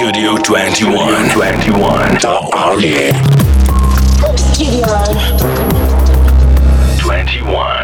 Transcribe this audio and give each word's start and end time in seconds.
Studio 0.00 0.34
21. 0.38 1.28
21. 1.28 2.14
The 2.20 2.32
Army. 2.56 3.12
Studio. 4.34 4.86
21. 6.98 7.79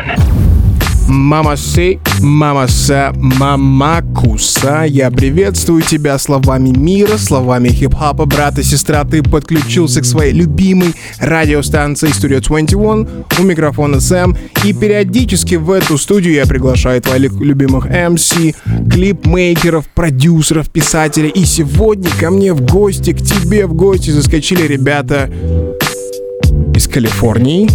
Мамасы, 1.08 2.00
мамаса, 2.20 3.12
мамакуса, 3.14 4.84
я 4.88 5.12
приветствую 5.12 5.82
тебя 5.82 6.18
словами 6.18 6.70
мира, 6.76 7.16
словами 7.16 7.68
хип-хопа, 7.68 8.26
брат 8.26 8.58
и 8.58 8.64
сестра, 8.64 9.04
ты 9.04 9.22
подключился 9.22 10.00
к 10.00 10.04
своей 10.04 10.32
любимой 10.32 10.94
радиостанции 11.20 12.08
Studio 12.08 12.40
21, 12.40 13.08
у 13.38 13.42
микрофона 13.44 14.00
Сэм, 14.00 14.36
и 14.64 14.72
периодически 14.72 15.54
в 15.54 15.70
эту 15.70 15.96
студию 15.96 16.34
я 16.34 16.44
приглашаю 16.44 17.00
твоих 17.00 17.34
любимых 17.34 17.86
MC, 17.86 18.56
клипмейкеров, 18.90 19.86
продюсеров, 19.86 20.70
писателей, 20.70 21.28
и 21.28 21.44
сегодня 21.44 22.10
ко 22.18 22.30
мне 22.30 22.52
в 22.52 22.62
гости, 22.62 23.12
к 23.12 23.18
тебе 23.18 23.66
в 23.66 23.74
гости 23.74 24.10
заскочили 24.10 24.66
ребята 24.66 25.30
из 26.74 26.88
Калифорнии, 26.88 27.66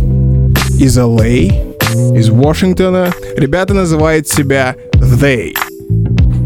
из 0.78 0.98
LA, 0.98 1.71
из 2.15 2.31
Вашингтона. 2.31 3.13
Ребята 3.37 3.75
называют 3.75 4.29
себя 4.29 4.77
They. 4.95 5.55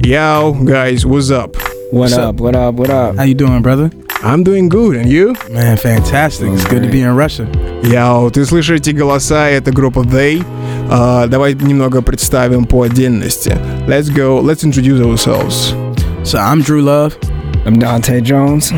Yo, 0.02 0.52
guys, 0.64 1.05
what's 1.05 1.30
up? 1.30 1.56
What 1.92 2.12
up? 2.12 2.41
What 2.41 2.55
up? 2.55 2.74
What 2.74 2.91
up? 2.91 3.16
How 3.16 3.24
you 3.24 3.34
doing, 3.34 3.62
brother? 3.62 3.91
I'm 4.23 4.42
doing 4.42 4.69
good, 4.69 4.96
and 4.96 5.09
you? 5.09 5.34
Man, 5.50 5.77
fantastic. 5.78 6.50
It's 6.50 6.64
good 6.66 6.82
to 6.82 6.91
be 6.91 7.00
in 7.00 7.16
Russia. 7.16 7.48
Yo, 7.82 8.30
ты 8.30 8.45
слышишь 8.45 8.80
эти 8.80 8.91
голоса, 8.91 9.48
это 9.48 9.73
группа 9.73 10.00
They. 10.00 10.45
А, 10.91 11.27
давай 11.27 11.55
немного 11.55 12.02
представим 12.02 12.64
по 12.66 12.82
отдельности. 12.82 13.56
Let's 13.87 14.10
go, 14.10 14.41
let's 14.41 14.62
introduce 14.62 15.00
ourselves. 15.00 15.74
So 16.23 16.38
I'm 16.38 16.60
Drew 16.62 16.82
Love. 16.82 17.16
I'm 17.64 17.78
Dante 17.78 18.20
Jones. 18.20 18.73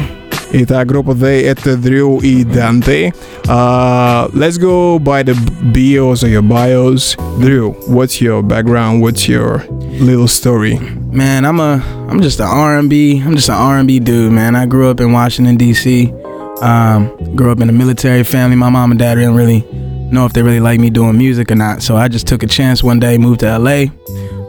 Итак, 0.55 0.87
группа 0.87 1.13
They — 1.13 1.45
это 1.45 1.77
Дрю 1.77 2.19
и 2.19 2.45
Данте. 2.45 3.15
Uh, 3.45 4.29
let's 4.35 4.59
go 4.59 4.99
by 4.99 5.23
the 5.23 5.35
bios 5.73 6.23
or 6.23 6.29
your 6.29 6.43
bios. 6.43 7.17
Drew, 7.41 7.73
what's 7.89 8.21
your 8.21 8.43
background? 8.43 9.01
What's 9.01 9.27
your 9.27 9.65
little 9.99 10.29
story? 10.29 10.79
Man, 11.11 11.47
I'm 11.47 11.59
a 11.59 11.81
I'm 12.09 12.21
just 12.21 12.39
an 12.39 12.49
R&B. 12.49 13.23
I'm 13.25 13.35
just 13.35 13.49
an 13.49 13.55
R&B 13.55 14.01
dude, 14.01 14.31
man. 14.31 14.55
I 14.55 14.67
grew 14.67 14.91
up 14.91 15.01
in 15.01 15.13
Washington 15.13 15.57
D.C. 15.57 16.13
Um, 16.61 17.09
grew 17.35 17.51
up 17.51 17.61
in 17.61 17.71
a 17.71 17.73
military 17.73 18.23
family. 18.23 18.55
My 18.57 18.69
mom 18.69 18.91
and 18.91 19.01
dad 19.01 19.15
didn't 19.15 19.35
really 19.35 19.65
know 20.13 20.27
if 20.27 20.35
they 20.35 20.43
really 20.43 20.61
liked 20.61 20.83
me 20.83 20.91
doing 20.91 21.17
music 21.17 21.51
or 21.51 21.55
not. 21.57 21.83
So 21.83 21.97
I 21.97 22.09
just 22.09 22.27
took 22.27 22.43
a 22.43 22.47
chance 22.47 22.83
one 22.83 23.01
day, 23.01 23.17
moved 23.17 23.41
to 23.41 23.59
LA. 23.59 23.87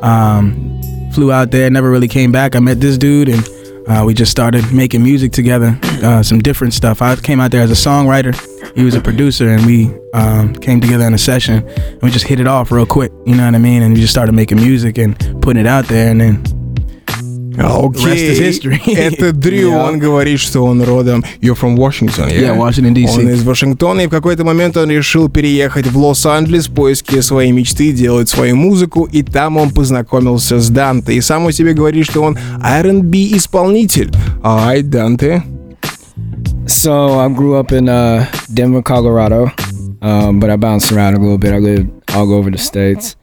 Um, 0.01 0.81
flew 1.13 1.31
out 1.31 1.51
there, 1.51 1.69
never 1.69 1.89
really 1.89 2.09
came 2.09 2.31
back. 2.33 2.57
I 2.57 2.59
met 2.59 2.81
this 2.81 2.97
dude 2.97 3.29
and 3.29 3.47
uh, 3.88 4.04
we 4.04 4.14
just 4.14 4.30
started 4.30 4.72
making 4.72 5.02
music 5.02 5.32
together, 5.32 5.78
uh, 6.02 6.22
some 6.22 6.40
different 6.40 6.74
stuff. 6.74 7.00
I 7.00 7.16
came 7.16 7.40
out 7.40 7.50
there 7.50 7.62
as 7.62 7.70
a 7.70 7.88
songwriter. 7.88 8.34
He 8.74 8.84
was 8.84 8.94
a 8.94 9.00
producer, 9.00 9.48
and 9.48 9.64
we 9.64 9.90
um, 10.12 10.54
came 10.54 10.80
together 10.80 11.06
in 11.06 11.14
a 11.14 11.18
session. 11.18 11.66
And 11.66 12.02
we 12.02 12.10
just 12.10 12.26
hit 12.26 12.38
it 12.38 12.46
off 12.46 12.70
real 12.70 12.86
quick. 12.86 13.10
You 13.26 13.34
know 13.34 13.44
what 13.44 13.54
I 13.54 13.58
mean? 13.58 13.82
And 13.82 13.94
we 13.94 14.00
just 14.00 14.12
started 14.12 14.32
making 14.32 14.58
music 14.58 14.98
and 14.98 15.18
putting 15.42 15.60
it 15.60 15.66
out 15.66 15.86
there. 15.86 16.10
And 16.10 16.20
then 16.20 16.42
Окей. 17.58 18.04
rest 18.06 18.32
is 18.32 18.38
history. 18.38 18.80
Это 18.94 19.32
Дрю, 19.32 19.70
Yeah. 19.72 19.88
он 19.88 19.98
говорит, 19.98 20.40
что 20.40 20.62
он 20.64 20.82
родом... 20.82 21.24
You're 21.40 21.58
from 21.58 21.76
Washington, 21.76 22.28
yeah? 22.28 22.54
Yeah, 22.54 22.56
Washington, 22.56 22.94
D.C. 22.94 23.18
Он 23.20 23.28
из 23.30 23.42
Вашингтона, 23.42 24.02
и 24.02 24.06
в 24.06 24.10
какой-то 24.10 24.44
момент 24.44 24.76
он 24.76 24.90
решил 24.90 25.28
переехать 25.28 25.86
в 25.86 25.96
Лос-Анджелес 25.98 26.68
в 26.68 26.74
поиске 26.74 27.22
своей 27.22 27.52
мечты, 27.52 27.92
делать 27.92 28.28
свою 28.28 28.56
музыку, 28.56 29.04
и 29.10 29.22
там 29.22 29.56
он 29.56 29.70
познакомился 29.70 30.60
с 30.60 30.68
Данте. 30.70 31.14
И 31.14 31.20
сам 31.20 31.46
о 31.46 31.52
себе 31.52 31.72
говорит, 31.74 32.04
что 32.06 32.22
он 32.22 32.38
R&B 32.62 33.18
исполнитель. 33.36 34.10
Ай, 34.42 34.82
Данте. 34.82 35.42
So 36.66 37.18
I 37.18 37.28
grew 37.28 37.54
up 37.56 37.72
in 37.72 37.88
uh, 37.88 38.26
Denver, 38.52 38.82
Colorado, 38.82 39.50
um, 40.02 40.38
but 40.38 40.50
I 40.50 40.56
bounced 40.56 40.92
around 40.92 41.14
a 41.14 41.18
little 41.18 41.38
bit. 41.38 41.52
I 41.54 41.58
lived 41.58 41.88
all 42.14 42.32
over 42.34 42.50
the 42.50 42.58
states. 42.58 43.16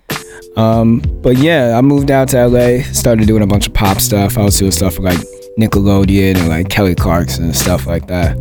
Um, 0.55 0.99
but 1.21 1.37
yeah, 1.37 1.77
I 1.77 1.81
moved 1.81 2.11
out 2.11 2.29
to 2.29 2.47
LA, 2.47 2.83
started 2.93 3.27
doing 3.27 3.43
a 3.43 3.47
bunch 3.47 3.67
of 3.67 3.73
pop 3.73 3.99
stuff. 3.99 4.37
I 4.37 4.43
was 4.43 4.57
doing 4.57 4.71
stuff 4.71 4.99
like 4.99 5.19
Nickelodeon 5.57 6.37
and 6.37 6.49
like 6.49 6.69
Kelly 6.69 6.95
Clarkson 6.95 7.45
and 7.45 7.55
stuff 7.55 7.87
like 7.87 8.07
that. 8.07 8.37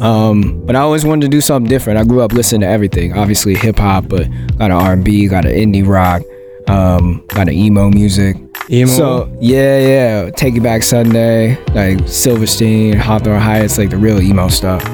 Um, 0.00 0.64
but 0.64 0.76
I 0.76 0.80
always 0.80 1.04
wanted 1.04 1.22
to 1.22 1.28
do 1.28 1.40
something 1.40 1.68
different. 1.68 1.98
I 1.98 2.04
grew 2.04 2.22
up 2.22 2.32
listening 2.32 2.62
to 2.62 2.68
everything, 2.68 3.12
obviously 3.16 3.54
hip 3.54 3.78
hop, 3.78 4.08
but 4.08 4.26
a 4.26 4.56
lot 4.58 4.70
of 4.70 4.80
R&B, 4.80 5.26
a 5.26 5.30
lot 5.30 5.44
of 5.44 5.52
indie 5.52 5.86
rock, 5.86 6.22
um, 6.68 7.24
a 7.32 7.38
lot 7.38 7.48
of 7.48 7.54
emo 7.54 7.90
music. 7.90 8.36
Emo. 8.70 8.86
So 8.90 9.38
yeah, 9.40 9.78
yeah, 9.78 10.30
Take 10.30 10.54
It 10.54 10.62
Back 10.62 10.84
Sunday, 10.84 11.62
like 11.74 12.06
Silverstein, 12.08 12.96
Hawthorne 12.96 13.40
Heights, 13.40 13.76
like 13.78 13.90
the 13.90 13.96
real 13.98 14.20
emo 14.20 14.48
stuff. 14.48 14.84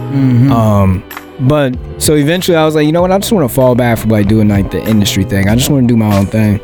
Um, 0.51 1.05
but 1.41 1.77
so 1.99 2.15
eventually 2.15 2.57
I 2.57 2.65
was 2.65 2.75
like, 2.75 2.87
you 2.87 2.93
know 2.93 3.03
what? 3.03 3.13
I 3.13 3.19
just 3.19 3.33
want 3.33 3.49
to 3.49 3.55
fall 3.55 3.75
back 3.75 3.99
from 3.99 4.11
like 4.11 4.29
doing 4.29 4.49
like 4.49 4.71
the 4.71 4.83
industry 4.83 5.25
thing. 5.25 5.49
I 5.49 5.57
just 5.57 5.71
want 5.71 5.87
to 5.87 5.93
do 5.93 5.97
my 5.97 6.17
own 6.17 6.27
thing. 6.27 6.61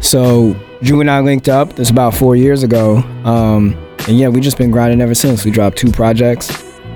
So 0.00 0.54
Drew 0.82 1.00
and 1.00 1.10
I 1.10 1.20
linked 1.20 1.48
up. 1.48 1.74
This 1.74 1.90
about 1.90 2.14
four 2.14 2.36
years 2.36 2.62
ago. 2.62 2.98
Um, 3.24 3.74
and 4.06 4.18
yeah, 4.18 4.28
we 4.28 4.40
just 4.40 4.58
been 4.58 4.70
grinding 4.70 5.00
ever 5.00 5.14
since. 5.14 5.44
We 5.44 5.50
dropped 5.50 5.78
two 5.78 5.90
projects. 5.90 6.50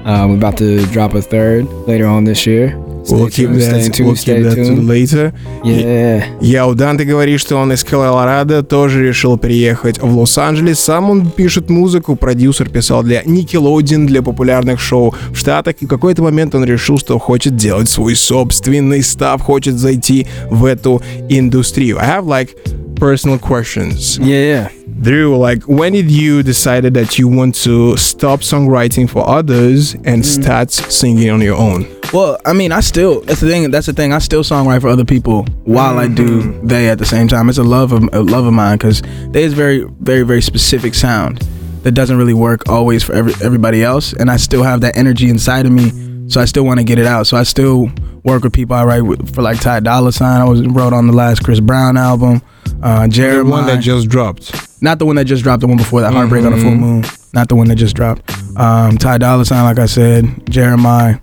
Uh, 0.05 0.27
we're 0.29 0.37
about 0.37 0.57
to 0.59 0.85
drop 0.87 1.15
a 1.15 1.23
third 1.23 1.67
later 1.87 2.07
on 2.07 2.25
this 2.25 2.47
year. 2.47 2.77
Stay 3.09 3.17
We'll 3.17 3.31
keep 3.31 3.49
tuned, 3.49 3.63
stay 3.63 3.73
that, 3.73 3.95
tuned, 3.95 4.07
we'll 4.09 4.17
stay 4.17 4.35
keep 4.37 4.45
that 4.45 4.55
tuned. 4.57 4.87
later. 4.87 5.33
Yeah. 5.65 6.25
Я 6.43 6.67
у 6.67 6.75
Данте 6.75 7.05
говорит, 7.05 7.41
что 7.41 7.57
он 7.57 7.73
из 7.73 7.83
Колорадо, 7.83 8.63
тоже 8.63 9.03
решил 9.03 9.39
переехать 9.39 9.99
в 9.99 10.19
Лос-Анджелес. 10.19 10.79
Сам 10.79 11.09
он 11.09 11.31
пишет 11.31 11.71
музыку, 11.71 12.17
продюсер 12.17 12.69
писал 12.69 13.03
для 13.03 13.23
Nickelodeon, 13.23 14.07
для 14.07 14.21
популярных 14.21 14.79
шоу 14.79 15.15
в 15.31 15.37
Штатах. 15.37 15.77
И 15.81 15.87
в 15.87 15.89
какой-то 15.89 16.23
момент 16.23 16.55
он 16.55 16.65
решил, 16.65 16.99
что 16.99 17.19
хочет 17.19 17.57
делать 17.57 17.89
свой 17.89 18.15
собственный 18.15 19.03
став, 19.03 19.41
хочет 19.41 19.79
зайти 19.79 20.27
в 20.51 20.67
эту 20.67 21.01
индустрию. 21.31 21.99
I 21.99 22.07
have 22.07 22.27
like 22.27 22.51
personal 22.99 23.39
questions. 23.39 24.19
Yeah, 24.19 24.43
yeah. 24.43 24.73
Drew, 25.01 25.37
like, 25.37 25.63
when 25.65 25.93
did 25.93 26.11
you 26.11 26.43
decided 26.43 26.95
that 26.95 27.19
you 27.19 27.29
want 27.29 27.55
to 27.57 27.97
stop 27.97 28.41
songwriting 28.41 29.09
for 29.09 29.27
others 29.29 29.95
and 29.95 30.23
mm. 30.23 30.25
start 30.25 30.71
singing 30.71 31.31
on 31.31 31.41
your 31.41 31.57
own? 31.57 31.87
Well, 32.13 32.39
I 32.47 32.55
mean, 32.55 32.73
I 32.73 32.81
still 32.81 33.21
that's 33.21 33.41
the 33.41 33.49
thing. 33.49 33.71
That's 33.71 33.87
the 33.87 33.93
thing. 33.93 34.13
I 34.13 34.19
still 34.19 34.43
songwrite 34.43 34.81
for 34.81 34.89
other 34.89 35.05
people 35.05 35.45
while 35.65 35.99
I 35.99 36.09
do 36.09 36.41
mm-hmm. 36.41 36.67
they 36.67 36.89
at 36.89 36.99
the 36.99 37.05
same 37.05 37.29
time. 37.29 37.49
It's 37.51 37.59
a 37.59 37.63
love 37.63 37.93
of 37.93 38.09
a 38.13 38.23
love 38.23 38.47
of 38.47 38.55
mine 38.55 38.79
because 38.79 39.03
they 39.31 39.45
is 39.45 39.53
very, 39.53 39.85
very, 40.01 40.23
very 40.23 40.41
specific 40.41 40.95
sound 40.95 41.41
that 41.83 41.93
doesn't 41.93 42.17
really 42.17 42.35
work 42.35 42.69
always 42.69 43.05
for 43.05 43.13
every, 43.15 43.35
everybody 43.45 43.83
else. 43.83 44.13
And 44.15 44.31
I 44.31 44.37
still 44.37 44.63
have 44.63 44.81
that 44.81 44.97
energy 44.97 45.29
inside 45.29 45.67
of 45.67 45.73
me, 45.73 45.91
so 46.28 46.42
I 46.42 46.46
still 46.46 46.64
want 46.66 46.80
to 46.80 46.84
get 46.84 46.98
it 47.00 47.06
out. 47.06 47.28
So 47.28 47.38
I 47.38 47.44
still 47.44 47.90
work 48.24 48.44
with 48.44 48.54
people. 48.54 48.76
I 48.76 48.84
write 48.86 49.02
with, 49.02 49.34
for 49.36 49.42
like 49.42 49.60
Ty 49.62 49.82
Dolla 49.82 50.12
Sign. 50.12 50.42
I 50.42 50.46
was 50.46 50.62
wrote 50.68 50.94
on 50.94 51.08
the 51.08 51.14
last 51.14 51.44
Chris 51.44 51.60
Brown 51.60 51.98
album. 51.98 52.42
Uh, 52.82 53.04
The 53.04 53.10
Jeremiah, 53.14 53.52
one 53.52 53.66
that 53.68 53.82
just 53.82 54.10
dropped. 54.10 54.52
not 54.82 55.00
the 55.00 55.06
one 55.06 55.16
that 55.16 55.26
just 55.26 55.44
dropped, 55.44 55.62
the 55.62 55.68
one 55.68 55.78
before 55.78 56.02
that, 56.02 56.12
Heartbreak 56.14 56.44
on 56.46 56.52
the 56.54 56.58
Full 56.62 56.76
Moon. 56.76 57.04
Not 57.34 57.48
the 57.50 57.56
one 57.56 57.68
that 57.70 57.76
just 57.76 57.96
dropped. 57.96 58.22
Um, 58.58 58.98
Ty 58.98 59.18
Dolla 59.20 59.46
Sign, 59.46 59.64
like 59.64 59.80
I 59.80 59.86
said, 59.88 60.26
Jeremiah. 60.50 61.18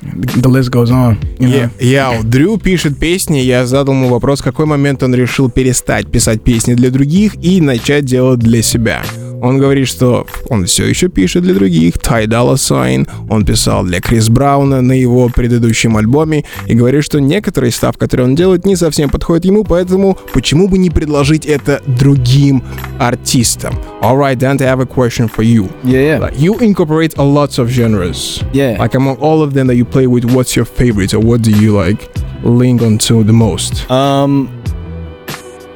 The, 0.00 0.42
the 0.42 0.48
list 0.48 0.70
goes 0.70 0.90
on. 0.92 1.18
You 1.40 1.48
know? 1.48 1.70
Я, 1.80 2.12
я- 2.14 2.22
Дрю 2.22 2.56
пишет 2.58 2.98
песни, 3.00 3.38
я 3.38 3.66
задал 3.66 3.94
ему 3.94 4.08
вопрос, 4.08 4.40
в 4.40 4.44
какой 4.44 4.64
момент 4.66 5.02
он 5.02 5.12
решил 5.14 5.50
перестать 5.50 6.08
писать 6.08 6.42
песни 6.44 6.74
для 6.74 6.90
других 6.90 7.34
и 7.42 7.60
начать 7.60 8.04
делать 8.04 8.38
для 8.38 8.62
себя. 8.62 9.02
Он 9.43 9.57
говорит, 9.57 9.89
что 9.89 10.25
он 10.49 10.65
все 10.65 10.85
еще 10.85 11.09
пишет 11.09 11.43
для 11.43 11.53
других, 11.53 11.95
Ty 11.95 12.27
Dolla 12.27 12.55
Sign, 12.55 13.09
он 13.29 13.43
писал 13.43 13.83
для 13.83 13.99
Крис 13.99 14.29
Брауна 14.29 14.81
на 14.81 14.93
его 14.93 15.27
предыдущем 15.27 15.97
альбоме, 15.97 16.45
и 16.65 16.73
говорит, 16.73 17.03
что 17.03 17.19
некоторый 17.19 17.73
став, 17.73 17.97
который 17.97 18.21
он 18.21 18.35
делает, 18.35 18.65
не 18.65 18.77
совсем 18.77 19.09
подходит 19.09 19.43
ему, 19.43 19.65
поэтому 19.65 20.17
почему 20.33 20.69
бы 20.69 20.77
не 20.77 20.89
предложить 20.89 21.45
это 21.45 21.81
другим 21.85 22.63
артистам? 22.99 23.75
Alright, 24.01 24.37
Dante, 24.37 24.63
I 24.63 24.69
have 24.69 24.79
a 24.79 24.85
question 24.85 25.27
for 25.27 25.43
you. 25.43 25.69
Yeah, 25.83 26.19
yeah. 26.19 26.31
You 26.37 26.57
incorporate 26.59 27.17
a 27.17 27.23
lots 27.23 27.59
of 27.59 27.69
genres. 27.69 28.41
Yeah. 28.53 28.77
Like 28.79 28.95
among 28.95 29.17
all 29.17 29.43
of 29.43 29.53
them 29.53 29.67
that 29.67 29.75
you 29.75 29.83
play 29.83 30.07
with, 30.07 30.23
what's 30.23 30.55
your 30.55 30.65
favorite 30.65 31.13
or 31.13 31.19
what 31.19 31.41
do 31.41 31.51
you 31.51 31.73
like 31.73 32.09
link 32.45 32.81
onto 32.81 33.25
the 33.25 33.33
most? 33.33 33.91
Um. 33.91 34.47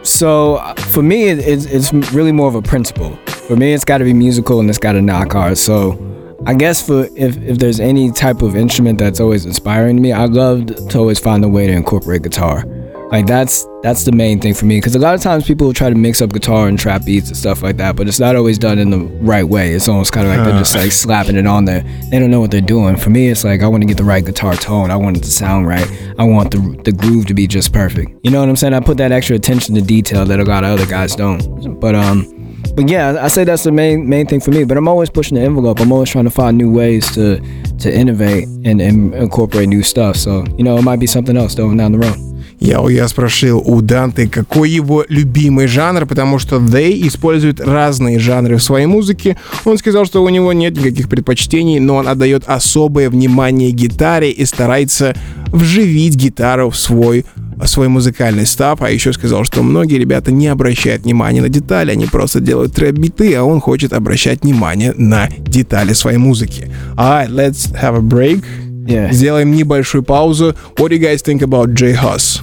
So 0.04 0.56
uh, 0.56 0.74
for 0.76 1.04
me, 1.04 1.28
it, 1.28 1.40
it's 1.40 1.66
it's 1.66 1.92
really 2.14 2.32
more 2.32 2.48
of 2.48 2.56
a 2.56 2.62
principle. 2.62 3.18
For 3.48 3.56
me, 3.56 3.74
it's 3.74 3.86
got 3.86 4.00
to 4.00 4.04
be 4.04 4.14
musical 4.14 4.60
and 4.60 4.70
it's 4.70 4.78
got 4.78 4.92
to 4.94 5.02
knock 5.02 5.32
hard. 5.32 5.58
So 5.58 5.98
I 6.46 6.54
guess 6.54 6.86
for 6.86 7.08
if 7.16 7.38
if 7.38 7.58
there's 7.58 7.80
any 7.80 8.12
type 8.12 8.42
of 8.42 8.56
instrument 8.56 9.00
that's 9.00 9.20
always 9.20 9.46
inspiring 9.46 9.96
to 9.96 10.02
me, 10.02 10.12
I 10.12 10.26
love 10.26 10.66
to 10.90 10.98
always 10.98 11.18
find 11.20 11.44
a 11.46 11.48
way 11.48 11.66
to 11.68 11.74
incorporate 11.74 12.24
guitar. 12.24 12.66
Like 13.10 13.26
that's 13.26 13.66
that's 13.84 14.04
the 14.04 14.12
main 14.12 14.42
thing 14.42 14.54
for 14.54 14.66
me 14.66 14.78
because 14.78 14.96
a 14.96 15.00
lot 15.00 15.16
of 15.16 15.22
times 15.22 15.46
people 15.48 15.66
will 15.68 15.74
try 15.74 15.90
to 15.90 15.96
mix 15.96 16.22
up 16.22 16.34
guitar 16.34 16.68
and 16.68 16.78
trap 16.78 17.06
beats 17.06 17.30
and 17.30 17.38
stuff 17.38 17.64
like 17.64 17.78
that, 17.78 17.96
but 17.96 18.06
it's 18.10 18.20
not 18.20 18.36
always 18.36 18.58
done 18.58 18.80
in 18.80 18.90
the 18.90 19.00
right 19.00 19.46
way. 19.46 19.72
It's 19.72 19.88
almost 19.88 20.12
kind 20.12 20.28
of 20.28 20.36
like 20.36 20.46
they're 20.46 20.60
just 20.60 20.76
like 20.76 20.92
slapping 20.92 21.38
it 21.38 21.48
on 21.48 21.64
there. 21.64 21.84
They 22.12 22.20
don't 22.20 22.30
know 22.30 22.42
what 22.42 22.52
they're 22.52 22.60
doing. 22.60 22.98
For 22.98 23.10
me, 23.10 23.30
it's 23.30 23.46
like 23.46 23.62
I 23.62 23.68
want 23.68 23.82
to 23.84 23.88
get 23.88 23.96
the 23.96 24.04
right 24.04 24.26
guitar 24.26 24.56
tone. 24.56 24.92
I 24.92 24.98
want 24.98 25.16
it 25.16 25.24
to 25.24 25.32
sound 25.32 25.68
right. 25.68 25.90
I 26.20 26.26
want 26.26 26.52
the 26.52 26.82
the 26.84 26.92
groove 26.92 27.28
to 27.28 27.34
be 27.34 27.48
just 27.48 27.72
perfect. 27.72 28.12
You 28.24 28.32
know 28.32 28.42
what 28.42 28.50
I'm 28.50 28.58
saying? 28.58 28.74
I 28.74 28.82
put 28.82 28.98
that 28.98 29.14
extra 29.14 29.38
attention 29.38 29.74
to 29.76 29.82
detail 29.82 30.26
that 30.26 30.42
a 30.42 30.44
lot 30.44 30.66
of 30.66 30.72
other 30.72 30.86
guys 30.86 31.16
don't. 31.16 31.80
But 31.80 31.96
um, 31.96 32.37
but 32.78 32.88
yeah, 32.88 33.18
I- 33.26 33.28
say 33.30 33.44
that's 33.44 33.64
the 33.64 33.72
main 33.72 34.08
main 34.08 34.28
thing 34.28 34.40
for 34.40 34.52
me. 34.52 34.64
But 34.64 34.78
I'm 34.78 34.88
always 34.88 35.10
pushing 35.10 35.36
the 35.38 35.44
envelope. 35.44 35.80
I'm 35.82 35.92
always 35.92 36.12
trying 36.12 36.26
to 36.26 36.36
find 36.42 36.58
new 36.58 36.72
ways 36.72 37.12
to 37.16 37.42
to 37.84 37.88
innovate 37.92 38.46
and, 38.70 38.80
and 38.80 39.14
incorporate 39.16 39.68
new 39.68 39.84
stuff. 39.84 40.16
So 40.16 40.46
you 40.58 40.64
know, 40.64 40.78
it 40.78 40.84
might 40.84 41.00
be 41.00 41.08
something 41.08 41.36
else 41.36 41.56
though 41.56 41.74
down 41.76 41.92
the 41.94 42.00
road. 42.00 42.18
Я, 42.60 42.84
я 42.90 43.08
спросил 43.08 43.62
у 43.64 43.82
Данте, 43.82 44.28
какой 44.28 44.72
его 44.72 45.06
любимый 45.10 45.68
жанр, 45.68 46.08
потому 46.08 46.40
что 46.40 46.56
They 46.58 47.08
используют 47.08 47.60
разные 47.60 48.18
жанры 48.18 48.58
в 48.58 48.64
своей 48.64 48.88
музыке. 48.88 49.38
Он 49.66 49.78
сказал, 49.78 50.06
что 50.06 50.24
у 50.24 50.30
него 50.30 50.54
нет 50.54 50.76
никаких 50.76 51.08
предпочтений, 51.08 51.80
но 51.80 51.98
он 51.98 52.08
отдает 52.08 52.46
особое 52.48 53.12
внимание 53.12 53.70
гитаре 53.70 54.32
и 54.32 54.44
старается 54.46 55.16
вживить 55.52 56.16
гитару 56.16 56.72
в 56.72 56.78
свой 56.78 57.26
свой 57.66 57.88
музыкальный 57.88 58.46
став, 58.46 58.82
а 58.82 58.90
еще 58.90 59.14
сказал, 59.14 59.44
что 59.44 59.64
многие 59.64 59.98
ребята 59.98 60.32
не 60.32 60.48
обращают 60.48 61.04
внимания 61.04 61.42
на 61.42 61.50
детали, 61.50 61.92
они 61.92 62.06
просто 62.06 62.40
делают 62.40 62.74
трэп-биты, 62.74 63.34
а 63.36 63.44
он 63.44 63.60
хочет 63.60 63.94
обращать 63.94 64.44
внимание 64.44 64.94
на 64.96 65.28
детали 65.30 65.94
своей 65.94 66.18
музыки. 66.18 66.70
Alright, 66.96 67.30
let's 67.30 67.72
have 67.74 67.96
a 67.96 68.02
break. 68.02 68.44
Yeah, 68.86 69.12
Сделаем 69.12 69.52
небольшую 69.52 70.04
паузу. 70.04 70.56
What 70.78 70.90
do 70.90 70.96
you 70.96 71.00
guys 71.00 71.22
think 71.22 71.42
about 71.42 71.74
Jay 71.74 71.94
Huss? 71.94 72.42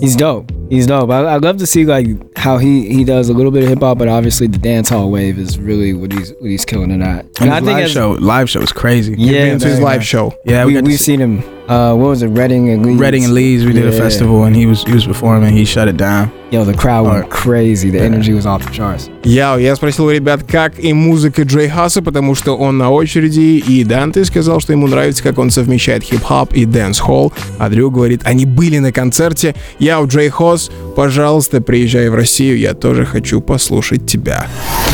he's 0.00 0.16
dope. 0.16 0.52
He's 0.70 0.86
dope. 0.86 1.10
I, 1.10 1.20
I 1.20 1.36
love 1.36 1.58
to 1.58 1.66
see 1.66 1.84
like 1.84 2.06
how 2.36 2.58
he 2.58 2.88
he 2.92 3.04
does 3.04 3.28
a 3.28 3.32
little 3.32 3.50
bit 3.50 3.62
of 3.62 3.68
hip 3.68 3.80
hop, 3.80 3.98
but 3.98 4.08
obviously 4.08 4.46
the 4.46 4.58
dance 4.58 4.88
hall 4.88 5.10
wave 5.10 5.38
is 5.38 5.58
really 5.58 5.94
what 5.94 6.12
he's 6.12 6.32
what 6.40 6.50
he's 6.50 6.64
killing 6.64 6.90
in 6.90 7.00
that. 7.00 7.26
And 7.40 7.50
I 7.50 7.56
his 7.56 7.64
think 7.64 7.76
live 7.76 7.84
as- 7.84 7.92
show, 7.92 8.10
live 8.12 8.50
show 8.50 8.60
is 8.60 8.72
crazy. 8.72 9.14
Yeah, 9.16 9.54
his 9.58 9.80
live 9.80 10.04
show. 10.04 10.34
Yeah, 10.44 10.64
we, 10.64 10.80
we, 10.80 10.92
see 10.92 10.96
seen 10.96 11.20
him. 11.20 11.55
Uh, 11.68 11.94
what 11.94 12.08
was 12.08 12.22
it? 12.22 12.28
Reading 12.28 12.70
and 12.70 12.86
Leeds. 12.86 13.00
Reading 13.00 13.24
and 13.24 13.34
Leeds. 13.34 13.64
We 13.64 13.72
did 13.72 13.86
a 13.86 13.90
Yeah. 13.92 13.98
festival 14.04 14.44
and 14.44 14.54
he 14.54 14.66
was 14.66 14.84
he 14.86 14.92
was 14.94 15.04
performing. 15.04 15.56
He 15.56 15.64
shut 15.64 15.88
it 15.88 15.96
down. 15.96 16.30
Yo, 16.52 16.64
the 16.64 16.74
crowd 16.74 17.02
went 17.06 17.24
Alright. 17.24 17.30
crazy. 17.30 17.90
The 17.90 18.00
energy 18.00 18.32
was 18.32 18.46
off 18.46 18.62
the 18.64 18.70
charts. 18.72 19.10
Я, 19.24 19.56
я 19.58 19.74
спросил 19.74 20.04
у 20.04 20.10
ребят, 20.10 20.44
как 20.44 20.78
и 20.78 20.92
музыка 20.92 21.42
Джей 21.42 21.68
Хасса, 21.68 22.02
потому 22.02 22.36
что 22.36 22.56
он 22.56 22.78
на 22.78 22.90
очереди, 22.90 23.58
и 23.66 23.82
Данте 23.82 24.24
сказал, 24.24 24.60
что 24.60 24.72
ему 24.72 24.86
нравится, 24.86 25.24
как 25.24 25.38
он 25.40 25.50
совмещает 25.50 26.04
хип-хоп 26.04 26.52
и 26.54 26.64
дэнс-холл, 26.64 27.32
а 27.58 27.68
Дрю 27.68 27.90
говорит, 27.90 28.20
они 28.24 28.46
были 28.46 28.78
на 28.78 28.92
концерте. 28.92 29.56
Я 29.80 30.00
у 30.00 30.06
Джей 30.06 30.28
Хосс, 30.28 30.70
пожалуйста, 30.94 31.60
приезжай 31.60 32.08
в 32.08 32.14
Россию, 32.14 32.58
я 32.58 32.74
тоже 32.74 33.04
хочу 33.04 33.40
послушать 33.40 34.06
тебя. 34.06 34.46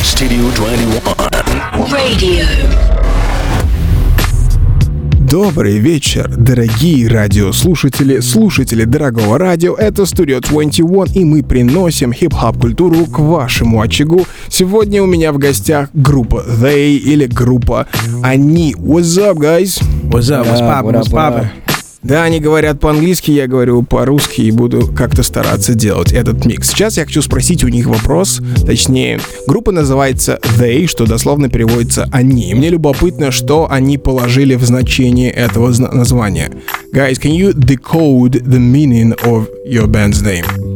Studio 0.02 0.50
21. 0.56 0.88
Radio. 1.92 3.01
Добрый 5.32 5.78
вечер, 5.78 6.28
дорогие 6.28 7.08
радиослушатели, 7.08 8.20
слушатели 8.20 8.84
дорогого 8.84 9.38
радио. 9.38 9.74
Это 9.74 10.02
Studio 10.02 10.42
21, 10.42 11.06
и 11.14 11.24
мы 11.24 11.42
приносим 11.42 12.12
хип-хоп 12.12 12.60
культуру 12.60 13.06
к 13.06 13.18
вашему 13.18 13.80
очагу. 13.80 14.26
Сегодня 14.50 15.02
у 15.02 15.06
меня 15.06 15.32
в 15.32 15.38
гостях 15.38 15.88
группа 15.94 16.44
They 16.46 16.98
или 16.98 17.24
группа 17.24 17.86
Они. 18.22 18.74
What's 18.74 19.18
up, 19.18 19.38
guys? 19.38 19.80
What's 20.10 20.28
up? 20.28 20.44
What's 20.44 20.60
What 20.60 20.96
up, 20.96 21.10
What's 21.10 21.14
up? 21.14 21.71
Да, 22.02 22.24
они 22.24 22.40
говорят 22.40 22.80
по-английски, 22.80 23.30
я 23.30 23.46
говорю 23.46 23.82
по-русски 23.82 24.40
и 24.40 24.50
буду 24.50 24.88
как-то 24.88 25.22
стараться 25.22 25.74
делать 25.74 26.12
этот 26.12 26.44
микс. 26.44 26.68
Сейчас 26.68 26.96
я 26.96 27.04
хочу 27.04 27.22
спросить 27.22 27.62
у 27.62 27.68
них 27.68 27.86
вопрос, 27.86 28.40
точнее, 28.66 29.20
группа 29.46 29.70
называется 29.70 30.40
They, 30.58 30.88
что 30.88 31.06
дословно 31.06 31.48
переводится 31.48 32.08
«они». 32.10 32.54
Мне 32.54 32.70
любопытно, 32.70 33.30
что 33.30 33.70
они 33.70 33.98
положили 33.98 34.56
в 34.56 34.64
значение 34.64 35.30
этого 35.30 35.68
названия. 35.68 36.50
Guys, 36.92 37.20
can 37.20 37.36
you 37.36 37.52
decode 37.52 38.42
the 38.44 38.58
meaning 38.58 39.14
of 39.24 39.48
your 39.64 39.86
band's 39.86 40.22
name? 40.22 40.71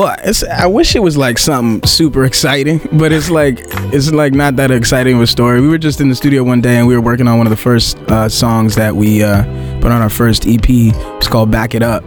Well, 0.00 0.16
it's, 0.24 0.42
I 0.42 0.64
wish 0.66 0.96
it 0.96 1.00
was 1.00 1.18
like 1.18 1.36
something 1.36 1.86
super 1.86 2.24
exciting, 2.24 2.80
but 2.92 3.12
it's 3.12 3.28
like 3.28 3.58
it's 3.92 4.10
like 4.10 4.32
not 4.32 4.56
that 4.56 4.70
exciting 4.70 5.16
of 5.16 5.20
a 5.20 5.26
story. 5.26 5.60
We 5.60 5.68
were 5.68 5.76
just 5.76 6.00
in 6.00 6.08
the 6.08 6.14
studio 6.14 6.42
one 6.42 6.62
day 6.62 6.76
and 6.78 6.86
we 6.86 6.94
were 6.94 7.02
working 7.02 7.28
on 7.28 7.36
one 7.36 7.46
of 7.46 7.50
the 7.50 7.56
first 7.58 7.98
uh, 8.08 8.26
songs 8.30 8.76
that 8.76 8.96
we 8.96 9.22
uh, 9.22 9.42
put 9.82 9.92
on 9.92 10.00
our 10.00 10.08
first 10.08 10.46
EP. 10.46 10.64
It's 10.66 11.28
called 11.28 11.50
"Back 11.50 11.74
It 11.74 11.82
Up," 11.82 12.02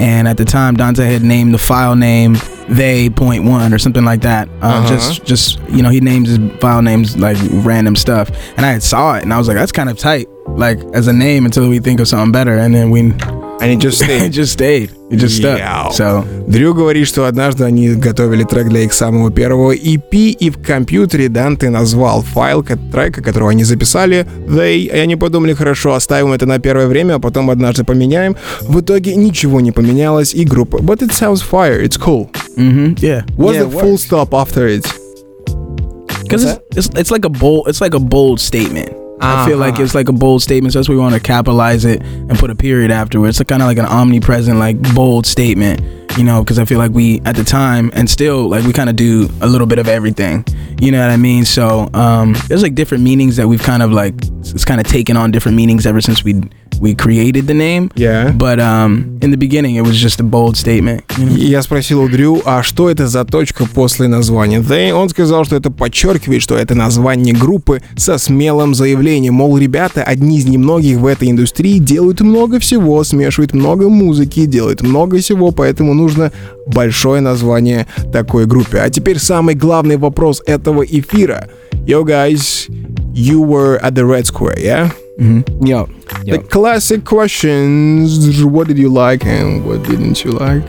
and 0.00 0.26
at 0.26 0.36
the 0.36 0.44
time 0.44 0.74
Dante 0.76 1.04
had 1.04 1.22
named 1.22 1.54
the 1.54 1.58
file 1.58 1.94
name 1.94 2.36
"They 2.68 3.08
Point 3.08 3.44
One" 3.44 3.72
or 3.72 3.78
something 3.78 4.04
like 4.04 4.22
that. 4.22 4.48
Uh, 4.60 4.66
Uh-huh. 4.66 4.88
Just 4.88 5.24
just 5.24 5.60
you 5.68 5.80
know 5.84 5.90
he 5.90 6.00
names 6.00 6.30
his 6.30 6.40
file 6.60 6.82
names 6.82 7.16
like 7.16 7.36
random 7.64 7.94
stuff, 7.94 8.30
and 8.56 8.66
I 8.66 8.72
had 8.72 8.82
saw 8.82 9.14
it 9.16 9.22
and 9.22 9.32
I 9.32 9.38
was 9.38 9.46
like 9.46 9.56
that's 9.56 9.70
kind 9.70 9.88
of 9.88 9.96
tight, 9.96 10.26
like 10.48 10.80
as 10.92 11.06
a 11.06 11.12
name 11.12 11.44
until 11.44 11.68
we 11.68 11.78
think 11.78 12.00
of 12.00 12.08
something 12.08 12.32
better, 12.32 12.58
and 12.58 12.74
then 12.74 12.90
we 12.90 13.12
Они 13.60 13.76
just 13.76 14.00
it 14.02 14.04
stayed. 14.04 14.32
just 14.32 14.52
stayed. 14.52 14.90
It 15.10 15.16
just 15.16 15.36
stuck. 15.38 15.58
Yeah. 15.58 15.90
So 15.90 16.24
Дрю 16.46 16.74
говорит, 16.74 17.06
что 17.08 17.24
однажды 17.26 17.64
они 17.64 17.88
готовили 17.94 18.44
трек 18.44 18.68
для 18.68 18.80
их 18.82 18.92
самого 18.92 19.30
первого 19.32 19.74
EP, 19.74 20.10
и 20.12 20.50
в 20.50 20.62
компьютере 20.62 21.28
Данте 21.28 21.68
назвал 21.70 22.22
файл 22.22 22.62
трека, 22.62 23.22
которого 23.22 23.50
они 23.50 23.64
записали, 23.64 24.26
They, 24.46 24.78
и 24.80 24.88
они 24.98 25.16
подумали, 25.16 25.54
хорошо, 25.54 25.94
оставим 25.94 26.32
это 26.32 26.46
на 26.46 26.58
первое 26.60 26.86
время, 26.86 27.14
а 27.14 27.18
потом 27.18 27.50
однажды 27.50 27.84
поменяем. 27.84 28.36
В 28.62 28.80
итоге 28.80 29.16
ничего 29.16 29.60
не 29.60 29.72
поменялось, 29.72 30.34
и 30.34 30.44
группа 30.44 30.76
But 30.78 31.00
it 31.00 31.10
sounds 31.12 31.42
fire, 31.42 31.80
it's 31.82 31.96
cool. 31.98 32.30
hmm 32.56 32.94
yeah. 33.00 33.24
What's 33.36 33.56
Yeah, 33.56 33.64
the 33.64 33.68
it 33.68 33.80
full 33.80 33.90
works. 33.92 34.02
stop 34.04 34.32
after 34.34 34.66
it? 34.68 34.86
because 36.22 36.44
it's, 36.44 36.60
it's 36.76 36.88
it's 36.94 37.10
like 37.10 37.24
a 37.24 37.30
bold 37.30 37.68
it's 37.68 37.80
like 37.80 37.94
a 37.94 37.98
bold 37.98 38.38
statement. 38.38 38.92
I 39.20 39.46
feel 39.46 39.58
like 39.58 39.74
Uh-huh. 39.74 39.82
it's 39.82 39.94
like 39.94 40.08
a 40.08 40.12
bold 40.12 40.42
statement, 40.42 40.72
so 40.72 40.78
that's 40.78 40.88
why 40.88 40.94
we 40.94 41.00
want 41.00 41.14
to 41.14 41.20
capitalize 41.20 41.84
it 41.84 42.02
and 42.02 42.38
put 42.38 42.50
a 42.50 42.54
period 42.54 42.90
afterwards. 42.90 43.40
It's 43.40 43.48
kind 43.48 43.62
of 43.62 43.66
like 43.68 43.78
an 43.78 43.86
omnipresent, 43.86 44.58
like 44.58 44.80
bold 44.94 45.26
statement, 45.26 45.80
you 46.16 46.24
know. 46.24 46.42
Because 46.42 46.58
I 46.58 46.64
feel 46.64 46.78
like 46.78 46.92
we 46.92 47.20
at 47.24 47.34
the 47.36 47.44
time 47.44 47.90
and 47.94 48.08
still 48.08 48.48
like 48.48 48.64
we 48.64 48.72
kind 48.72 48.88
of 48.88 48.96
do 48.96 49.28
a 49.40 49.46
little 49.46 49.66
bit 49.66 49.78
of 49.78 49.88
everything, 49.88 50.44
you 50.80 50.92
know 50.92 51.00
what 51.00 51.10
I 51.10 51.16
mean? 51.16 51.44
So 51.44 51.88
um, 51.94 52.34
there's 52.48 52.62
like 52.62 52.74
different 52.74 53.02
meanings 53.02 53.36
that 53.36 53.48
we've 53.48 53.62
kind 53.62 53.82
of 53.82 53.90
like 53.92 54.14
it's 54.40 54.64
kind 54.64 54.80
of 54.80 54.86
taken 54.86 55.16
on 55.16 55.30
different 55.32 55.56
meanings 55.56 55.84
ever 55.86 56.00
since 56.00 56.22
we 56.22 56.34
we 56.80 56.94
created 56.94 57.46
the 57.46 57.54
name. 57.54 57.90
Yeah. 57.94 58.32
But 58.32 58.60
um, 58.60 59.18
in 59.22 59.30
the 59.30 59.36
beginning, 59.36 59.76
it 59.76 59.82
was 59.82 59.96
just 60.00 60.20
a 60.20 60.24
bold 60.24 60.56
statement. 60.56 61.04
You 61.18 61.26
know? 61.26 61.36
Я 61.36 61.62
спросил 61.62 62.02
у 62.02 62.08
Дрю, 62.08 62.42
а 62.44 62.62
что 62.62 62.90
это 62.90 63.06
за 63.06 63.24
точка 63.24 63.66
после 63.66 64.08
названия 64.08 64.60
They? 64.60 64.92
Он 64.92 65.08
сказал, 65.08 65.44
что 65.44 65.56
это 65.56 65.70
подчеркивает, 65.70 66.42
что 66.42 66.56
это 66.56 66.74
название 66.74 67.34
группы 67.34 67.82
со 67.96 68.18
смелым 68.18 68.74
заявлением. 68.74 69.34
Мол, 69.34 69.58
ребята, 69.58 70.02
одни 70.02 70.38
из 70.38 70.46
немногих 70.46 70.98
в 70.98 71.06
этой 71.06 71.30
индустрии 71.30 71.78
делают 71.78 72.20
много 72.20 72.58
всего, 72.58 73.02
смешивают 73.04 73.54
много 73.54 73.88
музыки, 73.88 74.46
делают 74.46 74.82
много 74.82 75.18
всего, 75.18 75.50
поэтому 75.50 75.94
нужно 75.94 76.32
большое 76.66 77.20
название 77.20 77.86
такой 78.12 78.46
группе. 78.46 78.78
А 78.78 78.90
теперь 78.90 79.18
самый 79.18 79.54
главный 79.54 79.96
вопрос 79.96 80.42
этого 80.46 80.82
эфира. 80.82 81.48
Yo, 81.86 82.04
guys, 82.04 82.68
you 83.14 83.40
were 83.40 83.80
at 83.82 83.94
the 83.94 84.04
Red 84.04 84.26
Square, 84.26 84.58
yeah? 84.58 84.90
Yo, 85.18 85.86
The 86.24 86.38
classic 86.48 87.04
questions. 87.04 88.44
What 88.44 88.68
did 88.68 88.78
you 88.78 88.88
like 88.88 89.24
and 89.26 89.64
what 89.66 89.82
didn't 89.82 90.24
you 90.24 90.30
like? 90.32 90.62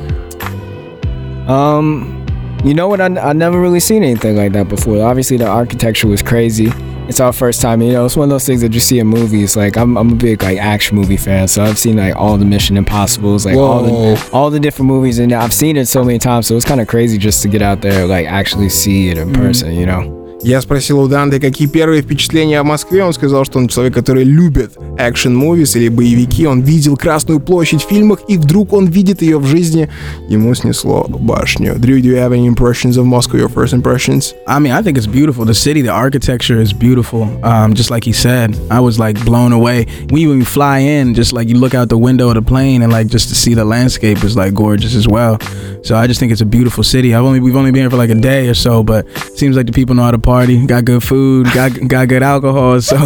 Um, 1.48 2.26
you 2.64 2.74
know 2.74 2.88
what? 2.88 3.00
I, 3.00 3.06
I 3.06 3.34
never 3.34 3.60
really 3.62 3.80
seen 3.80 4.04
anything 4.04 4.36
like 4.36 4.54
that 4.54 4.68
before. 4.68 5.04
Obviously, 5.06 5.38
the 5.38 5.48
architecture 5.48 6.08
was 6.08 6.22
crazy. 6.24 6.72
It's 7.08 7.20
our 7.20 7.34
first 7.34 7.62
time. 7.62 7.82
You 7.82 7.92
know, 7.94 8.06
it's 8.06 8.16
one 8.16 8.26
of 8.26 8.30
those 8.30 8.46
things 8.46 8.62
that 8.62 8.74
you 8.74 8.80
see 8.80 9.00
in 9.00 9.08
movies. 9.08 9.56
Like 9.56 9.78
I'm, 9.78 9.98
I'm 9.98 10.12
a 10.12 10.16
big 10.16 10.42
like 10.44 10.58
action 10.60 10.96
movie 10.98 11.18
fan, 11.18 11.48
so 11.48 11.64
I've 11.64 11.78
seen 11.80 11.98
like 11.98 12.16
all 12.16 12.38
the 12.38 12.46
Mission 12.46 12.78
Impossibles, 12.78 13.46
like 13.46 13.56
all 13.56 13.84
the 13.84 14.30
all 14.34 14.50
the 14.52 14.60
different 14.60 14.88
movies, 14.88 15.18
and 15.20 15.32
I've 15.32 15.54
seen 15.54 15.76
it 15.78 15.88
so 15.88 16.04
many 16.04 16.20
times. 16.20 16.48
So 16.48 16.56
it's 16.56 16.66
kind 16.66 16.82
of 16.82 16.88
crazy 16.88 17.18
just 17.18 17.42
to 17.44 17.48
get 17.50 17.62
out 17.62 17.82
there, 17.82 18.06
like 18.08 18.28
actually 18.28 18.70
see 18.70 19.10
it 19.10 19.18
in 19.18 19.32
person. 19.34 19.74
You 19.74 19.86
know. 19.86 20.19
Я 20.42 20.62
спросил 20.62 21.00
у 21.02 21.08
Данте, 21.10 21.38
какие 21.40 21.68
первые 21.68 22.02
впечатления 22.02 22.62
о 22.62 22.64
Москве. 22.64 23.04
Он 23.04 23.12
сказал, 23.12 23.44
что 23.44 23.60
он 23.60 23.68
человек, 23.68 23.94
который 23.94 24.24
любит 24.24 24.78
экшен-мувис 24.98 25.76
или 25.76 25.90
боевики. 25.90 26.48
Он 26.48 26.62
видел 26.62 26.96
Красную 26.96 27.42
площадь 27.42 27.84
в 27.84 27.90
фильмах, 27.90 28.20
и 28.30 28.38
вдруг 28.38 28.72
он 28.72 28.88
видит 28.88 29.22
ее 29.22 29.38
в 29.38 29.46
жизни. 29.46 29.90
Ему 30.30 30.56
снесло 30.56 31.06
башню. 31.10 31.76
Drew, 31.76 32.02
do 32.02 32.08
you 32.08 32.16
have 32.16 32.32
any 32.32 32.48
impressions 32.48 32.98
of 32.98 33.06
Moscow, 33.06 33.38
your 33.38 33.50
first 33.50 33.74
impressions? 33.74 34.34
I 34.48 34.60
mean, 34.60 34.72
I 34.72 34.82
think 34.82 34.98
it's 34.98 35.08
beautiful. 35.08 35.44
The 35.44 35.54
city, 35.54 35.82
the 35.82 35.92
architecture 35.92 36.62
is 36.62 36.72
beautiful. 36.72 37.28
Um, 37.44 37.74
just 37.74 37.92
like 37.92 38.06
he 38.06 38.14
said, 38.14 38.58
I 38.72 38.80
was 38.80 38.98
like 38.98 39.24
blown 39.26 39.52
away. 39.52 39.88
We 40.10 40.26
when 40.26 40.40
we 40.40 40.46
fly 40.46 40.80
in, 40.80 41.16
just 41.16 41.34
like 41.34 41.50
you 41.50 41.58
look 41.58 41.74
out 41.74 41.90
the 41.90 41.98
window 41.98 42.30
of 42.30 42.36
the 42.36 42.42
plane 42.42 42.82
and 42.82 42.94
like 42.94 43.08
just 43.08 43.28
to 43.30 43.36
see 43.36 43.56
the 43.56 43.66
landscape 43.66 44.24
is 44.24 44.38
like 44.38 44.54
gorgeous 44.54 44.96
as 44.96 45.08
well. 45.08 45.38
So 45.84 45.96
I 45.96 46.08
just 46.08 46.20
think 46.20 46.32
it's 46.32 46.42
a 46.42 46.46
beautiful 46.46 46.84
city. 46.84 47.14
I've 47.14 47.26
only 47.26 47.42
we've 47.42 47.58
only 47.58 47.72
been 47.72 47.82
here 47.82 47.90
for 47.90 47.98
like 47.98 48.10
a 48.10 48.16
day 48.16 48.48
or 48.48 48.54
so, 48.54 48.84
but 48.84 49.06
seems 49.38 49.58
like 49.58 49.66
the 49.66 49.74
people 49.74 49.96
know 49.96 50.04
how 50.04 50.12
to 50.12 50.29
party, 50.30 50.64
got 50.68 50.86
good 50.86 51.02
food, 51.04 51.48
got 51.56 51.72
got 51.88 52.08
good 52.08 52.22
alcohol. 52.22 52.80
So 52.82 52.98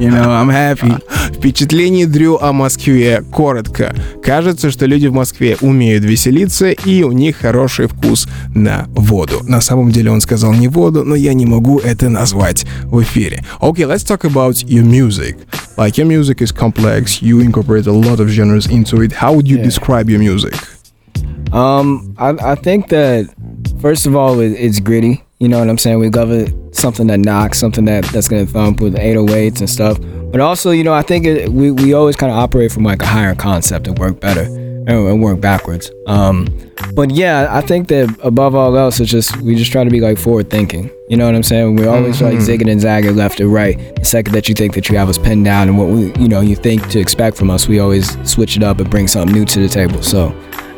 you 0.00 0.10
know, 0.10 0.30
I'm 0.30 0.48
happy. 0.48 0.92
Впечатление 1.34 2.06
Дрю 2.06 2.38
о 2.40 2.52
Москве 2.52 3.22
коротко. 3.30 3.94
Кажется, 4.20 4.72
что 4.72 4.84
люди 4.86 5.06
в 5.06 5.12
Москве 5.12 5.56
умеют 5.60 6.04
веселиться, 6.04 6.70
и 6.72 7.04
у 7.04 7.12
них 7.12 7.36
хороший 7.36 7.86
вкус 7.86 8.26
на 8.52 8.86
воду. 8.88 9.42
На 9.44 9.60
самом 9.60 9.92
деле 9.92 10.10
он 10.10 10.20
сказал 10.20 10.52
не 10.54 10.66
воду, 10.66 11.04
но 11.04 11.14
я 11.14 11.34
не 11.34 11.46
могу 11.46 11.78
это 11.78 12.08
назвать 12.08 12.66
в 12.84 13.00
эфире. 13.02 13.44
Okay, 13.60 13.86
let's 13.86 14.04
talk 14.04 14.24
about 14.24 14.56
your 14.66 14.82
music. 14.84 15.36
Like 15.76 15.96
your 15.98 16.06
music 16.06 16.40
is 16.40 16.50
complex, 16.50 17.22
you 17.22 17.40
incorporate 17.40 17.86
a 17.86 17.92
lot 17.92 18.18
of 18.18 18.28
genres 18.28 18.66
into 18.66 19.02
it. 19.02 19.12
How 19.12 19.32
would 19.34 19.46
you 19.46 19.58
Yeah. 19.58 19.64
describe 19.64 20.10
your 20.10 20.18
music? 20.18 20.54
Um, 21.52 22.14
I, 22.18 22.30
I 22.52 22.54
think 22.56 22.88
that 22.88 23.28
first 23.80 24.06
of 24.06 24.16
all, 24.16 24.40
it, 24.40 24.52
it's 24.52 24.80
gritty. 24.80 25.22
You 25.38 25.48
know 25.48 25.58
what 25.58 25.68
I'm 25.68 25.78
saying? 25.78 25.98
We 25.98 26.08
love 26.08 26.30
it, 26.30 26.74
something 26.74 27.08
that 27.08 27.20
knocks, 27.20 27.58
something 27.58 27.84
that 27.84 28.04
that's 28.06 28.28
gonna 28.28 28.46
thump 28.46 28.80
with 28.80 28.94
808s 28.94 29.60
and 29.60 29.68
stuff. 29.68 29.98
But 30.32 30.40
also, 30.40 30.70
you 30.70 30.82
know, 30.82 30.94
I 30.94 31.02
think 31.02 31.26
it, 31.26 31.50
we 31.50 31.70
we 31.70 31.92
always 31.92 32.16
kind 32.16 32.32
of 32.32 32.38
operate 32.38 32.72
from 32.72 32.84
like 32.84 33.02
a 33.02 33.06
higher 33.06 33.34
concept 33.34 33.86
and 33.86 33.98
work 33.98 34.18
better 34.20 34.42
and, 34.42 34.90
and 34.90 35.22
work 35.22 35.40
backwards. 35.40 35.90
Um, 36.06 36.46
but 36.94 37.10
yeah, 37.10 37.48
I 37.50 37.60
think 37.60 37.88
that 37.88 38.16
above 38.22 38.54
all 38.54 38.76
else, 38.76 39.00
it's 39.00 39.10
just 39.10 39.36
we 39.38 39.54
just 39.54 39.72
try 39.72 39.84
to 39.84 39.90
be 39.90 40.00
like 40.00 40.16
forward 40.18 40.48
thinking. 40.48 40.90
You 41.08 41.16
know 41.16 41.26
what 41.26 41.34
I'm 41.34 41.42
saying? 41.42 41.76
We're 41.76 41.88
always 41.88 42.20
like 42.22 42.38
zigging 42.38 42.70
and 42.70 42.80
zagging 42.80 43.14
left 43.14 43.38
and 43.40 43.52
right. 43.52 43.94
The 43.96 44.04
second 44.04 44.32
that 44.34 44.48
you 44.48 44.54
think 44.54 44.74
that 44.74 44.88
you 44.88 44.96
have 44.96 45.08
us 45.08 45.18
pinned 45.18 45.44
down 45.44 45.68
and 45.68 45.78
what 45.78 45.88
we, 45.88 46.12
you 46.14 46.28
know, 46.28 46.40
you 46.40 46.56
think 46.56 46.88
to 46.88 46.98
expect 46.98 47.36
from 47.36 47.50
us, 47.50 47.68
we 47.68 47.78
always 47.78 48.16
switch 48.28 48.56
it 48.56 48.62
up 48.62 48.80
and 48.80 48.90
bring 48.90 49.06
something 49.06 49.34
new 49.34 49.44
to 49.44 49.60
the 49.60 49.68
table. 49.68 50.02
So 50.02 50.30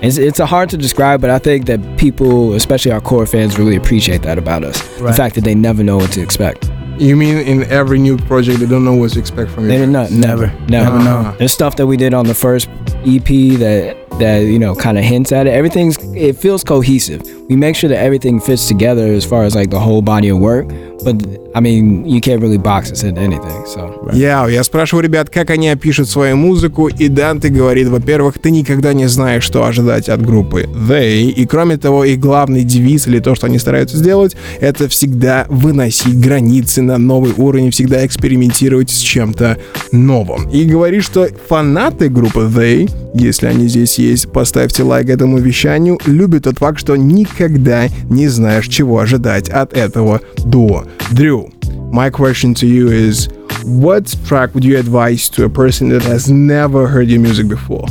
it's, 0.03 0.17
it's 0.17 0.41
a 0.41 0.47
hard 0.47 0.71
to 0.71 0.77
describe, 0.77 1.21
but 1.21 1.31
I 1.31 1.39
think 1.39 1.67
that 1.67 1.99
people, 1.99 2.55
especially 2.55 2.93
our 2.93 3.01
core 3.01 3.27
fans, 3.27 3.59
really 3.59 3.77
appreciate 3.77 4.23
that 4.23 4.39
about 4.39 4.65
us. 4.65 4.81
The 4.99 5.13
fact 5.13 5.35
that 5.35 5.45
they 5.45 5.55
never 5.55 5.83
know 5.83 5.97
what 5.97 6.13
to 6.13 6.21
expect. 6.23 6.71
You 6.99 7.15
mean 7.17 7.37
in 7.39 7.63
every 7.65 7.99
new 7.99 8.17
project 8.19 8.59
they 8.59 8.67
don't 8.67 8.85
know 8.85 8.95
what 8.95 9.13
to 9.13 9.21
expect 9.21 9.51
from 9.53 9.65
you? 9.65 9.71
They 9.71 9.79
did 9.79 9.89
not, 9.91 10.11
never, 10.11 10.47
Never. 10.49 10.67
never, 10.69 10.99
Never 10.99 11.05
know. 11.05 11.37
There's 11.39 11.53
stuff 11.53 11.77
that 11.77 11.87
we 11.87 11.97
did 11.97 12.13
on 12.13 12.27
the 12.27 12.35
first 12.35 12.69
EP 13.07 13.25
that 13.61 13.97
that 14.19 14.39
you 14.39 14.59
know 14.59 14.75
kind 14.75 14.99
of 14.99 15.05
hints 15.05 15.31
at 15.31 15.47
it. 15.47 15.51
Everything's 15.51 15.97
it 16.17 16.37
feels 16.37 16.65
cohesive. 16.65 17.23
We 17.49 17.57
make 17.57 17.77
sure 17.77 17.89
that 17.89 18.03
everything 18.03 18.41
fits 18.41 18.69
together 18.69 19.07
as 19.07 19.25
far 19.25 19.45
as 19.45 19.55
like 19.55 19.71
the 19.71 19.81
whole 19.81 20.03
body 20.03 20.29
of 20.29 20.39
work. 20.39 20.67
But 21.03 21.17
I 21.55 21.61
mean, 21.61 22.05
you 22.05 22.21
can't 22.21 22.43
really 22.43 22.59
box 22.59 22.93
us 22.93 23.05
into 23.05 23.23
anything. 23.23 23.65
So 23.67 24.11
Я, 24.13 24.47
я 24.49 24.63
спрашиваю 24.63 25.05
ребят, 25.05 25.31
как 25.31 25.49
они 25.51 25.71
опишут 25.71 26.11
свою 26.11 26.37
музыку, 26.37 26.89
и 26.89 27.09
Данте 27.09 27.49
говорит, 27.49 27.89
во-первых, 27.89 28.39
ты 28.39 28.51
никогда 28.51 28.93
не 28.93 29.07
знаешь, 29.07 29.45
что 29.45 29.65
ожидать 29.65 30.09
от 30.11 30.21
группы 30.21 30.65
They, 30.65 31.31
и 31.31 31.47
кроме 31.47 31.79
того, 31.79 32.05
их 32.05 32.21
главный 32.21 32.65
девиз 32.65 33.07
или 33.07 33.19
то, 33.19 33.35
что 33.35 33.47
они 33.47 33.59
стараются 33.59 33.97
сделать, 33.97 34.37
это 34.61 34.89
всегда 34.89 35.47
выносить 35.49 36.21
границы 36.21 36.83
на 36.83 36.99
новый 36.99 37.33
уровень, 37.37 37.71
всегда 37.71 38.05
экспериментировать 38.05 38.91
с 38.91 38.99
чем-то 38.99 39.57
новым. 39.93 40.49
И 40.51 40.65
говорит, 40.65 41.03
что 41.03 41.29
фанаты 41.49 42.09
группы 42.09 42.41
They, 42.41 42.91
если 43.15 43.47
они 43.47 43.69
здесь 43.69 43.99
есть, 43.99 44.31
поставьте 44.31 44.83
лайк 44.83 45.09
этому 45.09 45.39
вещанию, 45.39 45.99
любят 46.05 46.45
тот 46.45 46.59
факт, 46.59 46.79
что 46.79 46.97
никогда 46.97 47.38
не 47.38 48.28
знаешь, 48.28 48.68
чего 48.68 49.00
ожидать 49.00 49.50
от 49.50 49.74
этого 49.74 50.22
дуо. 50.46 50.86
Дрю, 51.12 51.50
my 51.92 52.10
question 52.10 52.54
to 52.56 52.66
you 52.66 52.90
is, 52.90 53.30
what 53.64 54.16
track 54.26 54.54
would 54.54 54.64
you 54.64 54.78
advise 54.78 55.30
to 55.30 55.46
a 55.46 55.50
person 55.50 55.90
that 55.90 56.02
has 56.04 56.30
never 56.30 56.88
heard 56.88 57.10
your 57.10 57.20
music 57.20 57.48
before? 57.48 57.86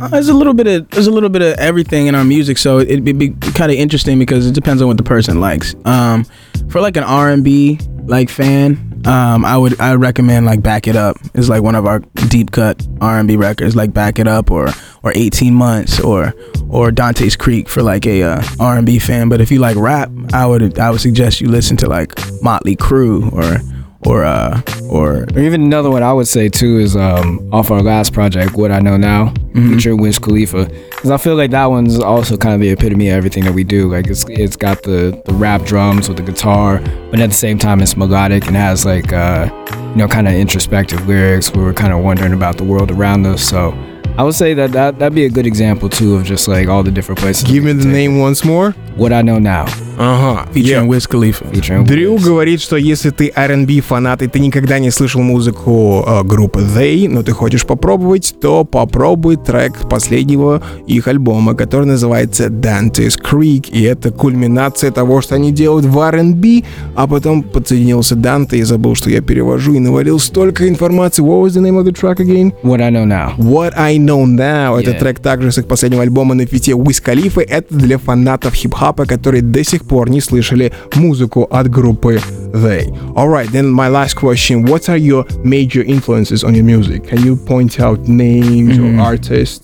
Uh, 0.00 0.08
there's 0.08 0.28
a 0.28 0.34
little 0.34 0.54
bit 0.54 0.66
of 0.66 0.88
there's 0.90 1.06
a 1.06 1.10
little 1.10 1.28
bit 1.28 1.42
of 1.42 1.58
everything 1.58 2.06
in 2.06 2.14
our 2.14 2.24
music, 2.24 2.56
so 2.56 2.78
it'd 2.78 3.04
be, 3.04 3.12
be 3.12 3.30
kind 3.54 3.70
of 3.70 3.76
interesting 3.76 4.18
because 4.18 4.46
it 4.46 4.54
depends 4.54 4.80
on 4.80 4.88
what 4.88 4.96
the 4.96 5.02
person 5.02 5.40
likes. 5.40 5.74
Um, 5.84 6.24
for 6.70 6.80
like 6.80 6.96
an 6.96 7.04
R 7.04 7.30
and 7.30 7.44
B 7.44 7.78
like 8.06 8.30
fan, 8.30 8.93
um, 9.05 9.45
I 9.45 9.57
would 9.57 9.79
I 9.79 9.95
recommend 9.95 10.45
like 10.45 10.61
Back 10.61 10.87
It 10.87 10.95
Up 10.95 11.17
is 11.33 11.49
like 11.49 11.61
one 11.61 11.75
of 11.75 11.85
our 11.85 11.99
deep 12.29 12.51
cut 12.51 12.85
R 13.01 13.19
and 13.19 13.27
B 13.27 13.37
records, 13.37 13.75
like 13.75 13.93
Back 13.93 14.19
It 14.19 14.27
Up 14.27 14.49
or 14.51 14.69
or 15.03 15.11
18 15.15 15.53
Months 15.53 15.99
or 15.99 16.33
or 16.69 16.91
Dante's 16.91 17.35
Creek 17.35 17.69
for 17.69 17.83
like 17.83 18.05
a 18.07 18.23
uh, 18.23 18.43
R 18.59 18.77
and 18.77 18.85
B 18.85 18.99
fan. 18.99 19.29
But 19.29 19.41
if 19.41 19.51
you 19.51 19.59
like 19.59 19.77
rap, 19.77 20.09
I 20.33 20.45
would 20.45 20.79
I 20.79 20.89
would 20.89 21.01
suggest 21.01 21.41
you 21.41 21.49
listen 21.49 21.77
to 21.77 21.87
like 21.87 22.13
Motley 22.41 22.75
Crue 22.75 23.31
or 23.31 23.59
or 24.05 24.23
uh 24.23 24.61
or 24.89 25.25
or 25.33 25.39
even 25.39 25.63
another 25.63 25.89
one 25.89 26.03
I 26.03 26.13
would 26.13 26.27
say 26.27 26.49
too 26.49 26.77
is 26.77 26.95
um, 26.95 27.49
off 27.51 27.71
our 27.71 27.81
last 27.81 28.13
project, 28.13 28.55
What 28.55 28.71
I 28.71 28.79
Know 28.79 28.97
Now, 28.97 29.33
featuring 29.53 29.97
Wiz 29.97 30.19
Khalifa, 30.19 30.65
because 30.65 31.11
I 31.11 31.17
feel 31.17 31.35
like 31.35 31.51
that 31.51 31.65
one's 31.65 31.99
also 31.99 32.37
kind 32.37 32.53
of 32.53 32.61
the 32.61 32.69
epitome 32.69 33.09
of 33.09 33.15
everything 33.15 33.43
that 33.45 33.53
we 33.53 33.63
do. 33.63 33.89
Like 33.89 34.07
it's 34.07 34.25
it's 34.29 34.55
got 34.55 34.83
the 34.83 35.21
the 35.25 35.33
rap 35.33 35.63
drums 35.63 36.07
with 36.07 36.17
the 36.17 36.23
guitar, 36.23 36.79
but 37.09 37.19
at 37.19 37.29
the 37.29 37.35
same 37.35 37.57
time 37.57 37.81
it's 37.81 37.97
melodic 37.97 38.47
and 38.47 38.55
has 38.55 38.85
like 38.85 39.11
uh, 39.11 39.49
you 39.91 39.95
know 39.95 40.07
kind 40.07 40.27
of 40.27 40.33
introspective 40.33 41.07
lyrics 41.07 41.51
where 41.51 41.65
we're 41.65 41.73
kind 41.73 41.93
of 41.93 42.03
wondering 42.03 42.33
about 42.33 42.57
the 42.57 42.63
world 42.63 42.91
around 42.91 43.25
us. 43.25 43.41
So 43.41 43.71
I 44.17 44.23
would 44.23 44.35
say 44.35 44.53
that 44.53 44.71
that 44.71 44.99
that'd 44.99 45.15
be 45.15 45.25
a 45.25 45.29
good 45.29 45.45
example 45.45 45.89
too 45.89 46.15
of 46.15 46.23
just 46.23 46.47
like 46.47 46.67
all 46.67 46.83
the 46.83 46.91
different 46.91 47.19
places. 47.19 47.43
Give 47.43 47.63
me 47.63 47.73
the 47.73 47.83
take 47.83 47.91
name 47.91 48.19
once 48.19 48.45
more. 48.45 48.71
What 48.95 49.11
I 49.11 49.21
Know 49.21 49.39
Now, 49.39 49.65
Ага. 49.97 50.45
featuring 50.53 50.87
Wiz 50.87 51.07
Khalifa. 51.07 51.45
featuring 51.51 51.85
Дрю 51.85 52.15
Wiz. 52.15 52.23
говорит, 52.23 52.61
что 52.61 52.75
если 52.75 53.09
ты 53.11 53.31
R&B 53.35 53.81
фанат 53.81 54.21
и 54.21 54.27
ты 54.27 54.39
никогда 54.39 54.79
не 54.79 54.91
слышал 54.91 55.21
музыку 55.21 56.03
э, 56.07 56.23
группы 56.23 56.59
They, 56.61 57.07
но 57.09 57.23
ты 57.23 57.31
хочешь 57.31 57.65
попробовать, 57.65 58.35
то 58.41 58.63
попробуй 58.65 59.37
трек 59.37 59.87
последнего 59.89 60.61
их 60.87 61.07
альбома, 61.07 61.53
который 61.55 61.85
называется 61.85 62.47
Dante's 62.47 63.15
Creek. 63.21 63.69
И 63.71 63.81
это 63.83 64.11
кульминация 64.11 64.91
того, 64.91 65.21
что 65.21 65.35
они 65.35 65.51
делают 65.51 65.85
в 65.85 65.97
R&B, 65.99 66.63
а 66.95 67.07
потом 67.07 67.43
подсоединился 67.43 68.15
Данте 68.15 68.57
и 68.57 68.63
забыл, 68.63 68.95
что 68.95 69.09
я 69.09 69.21
перевожу, 69.21 69.73
и 69.73 69.79
навалил 69.79 70.19
столько 70.19 70.67
информации. 70.67 71.23
What 71.23 71.41
was 71.43 71.49
the 71.55 71.61
name 71.61 71.79
of 71.81 71.85
the 71.85 71.93
track 71.93 72.17
again? 72.19 72.53
What 72.63 72.81
I 72.81 72.89
Know 72.91 73.05
Now. 73.05 73.35
What 73.37 73.73
I 73.77 73.97
Know 73.97 74.25
Now. 74.25 74.77
Это 74.79 74.91
Yeah. 74.91 74.99
трек 74.99 75.19
также 75.19 75.51
с 75.51 75.57
их 75.57 75.67
последнего 75.67 76.01
альбома 76.03 76.35
на 76.35 76.45
фите 76.45 76.71
Wiz 76.73 77.01
Khalifa. 77.03 77.41
Это 77.41 77.73
для 77.75 77.97
фанатов 77.97 78.53
хип-хапа, 78.53 79.05
которые 79.05 79.41
до 79.41 79.63
сих 79.63 79.84
пор 79.86 80.10
не 80.10 80.20
слышали 80.20 80.72
музыку 80.94 81.46
от 81.50 81.68
группы 81.68 82.20
They. 82.52 82.90
Alright, 83.14 83.52
then 83.52 83.68
my 83.70 83.88
last 83.88 84.14
question. 84.16 84.64
What 84.64 84.88
are 84.88 84.96
your 84.96 85.24
major 85.44 85.82
influences 85.82 86.42
on 86.42 86.54
your 86.54 86.64
music? 86.64 87.04
Can 87.04 87.22
you 87.22 87.36
point 87.36 87.78
out 87.78 88.08
names 88.08 88.76
or 88.76 89.00
artists? 89.00 89.62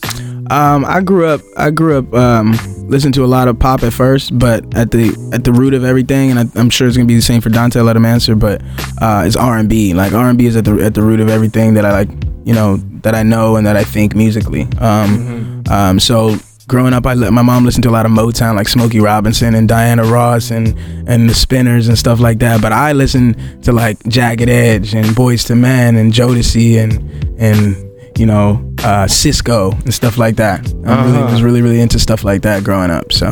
Um, 0.51 0.85
I 0.85 1.01
grew 1.01 1.27
up. 1.27 1.41
I 1.57 1.71
grew 1.71 1.99
up 1.99 2.15
um, 2.15 2.53
listening 2.89 3.13
to 3.15 3.25
a 3.25 3.27
lot 3.27 3.49
of 3.49 3.59
pop 3.59 3.83
at 3.83 3.93
first, 3.93 4.39
but 4.39 4.63
at 4.77 4.93
the 4.93 5.11
at 5.33 5.43
the 5.43 5.53
root 5.53 5.75
of 5.75 5.85
everything, 5.85 6.31
and 6.31 6.39
I, 6.39 6.45
I'm 6.55 6.71
sure 6.71 6.87
it's 6.87 6.97
gonna 6.97 7.07
be 7.07 7.17
the 7.17 7.23
same 7.23 7.41
for 7.41 7.51
Dante. 7.51 7.81
Let 7.81 7.97
him 7.97 8.05
answer, 8.05 8.37
but 8.37 8.63
uh, 9.01 9.25
it's 9.27 9.37
R 9.37 9.59
and 9.59 9.69
B. 9.69 9.93
Like 9.95 10.13
R 10.13 10.29
and 10.29 10.39
B 10.39 10.47
is 10.47 10.57
at 10.57 10.65
the 10.65 10.81
at 10.85 10.95
the 10.95 11.03
root 11.03 11.21
of 11.21 11.29
everything 11.29 11.75
that 11.75 11.85
I 11.85 11.91
like. 11.93 12.09
You 12.45 12.55
know 12.55 12.77
that 13.03 13.15
I 13.17 13.25
know 13.25 13.57
and 13.57 13.67
that 13.67 13.77
I 13.77 13.83
think 13.83 14.15
musically. 14.15 14.69
Um, 14.79 15.65
um, 15.69 15.99
so 15.99 16.37
growing 16.72 16.94
up, 16.94 17.06
I 17.06 17.14
let 17.16 17.34
my 17.34 17.42
mom 17.42 17.66
listen 17.66 17.82
to 17.84 17.90
a 17.90 17.92
lot 17.92 18.06
of 18.06 18.14
Motown, 18.14 18.56
like 18.56 18.70
Smokey 18.70 19.02
Robinson 19.02 19.54
and 19.56 19.68
Diana 19.68 20.04
Ross 20.06 20.52
and 20.52 20.68
and 21.08 21.30
the 21.30 21.34
Spinners 21.34 21.90
and 21.90 21.98
stuff 21.98 22.20
like 22.22 22.40
that. 22.40 22.62
But 22.62 22.72
I 22.72 22.94
listen 22.94 23.36
to 23.64 23.72
like 23.74 24.02
Jagged 24.08 24.50
Edge 24.50 24.96
and 24.96 25.14
Boys 25.14 25.44
to 25.46 25.56
Men 25.56 25.98
and 25.98 26.14
Jodeci 26.14 26.78
and 26.82 26.94
and 27.38 27.76
you 28.18 28.26
know 28.26 28.74
uh, 28.84 29.06
Cisco 29.08 29.72
and 29.72 29.94
stuff 29.94 30.18
like 30.18 30.38
that. 30.38 30.66
I 30.88 30.94
Uh-huh. 30.94 31.32
was 31.32 31.44
really 31.44 31.62
really 31.62 31.82
into 31.82 32.00
stuff 32.00 32.24
like 32.24 32.42
that 32.44 32.64
growing 32.64 32.90
up. 32.90 33.12
So 33.12 33.28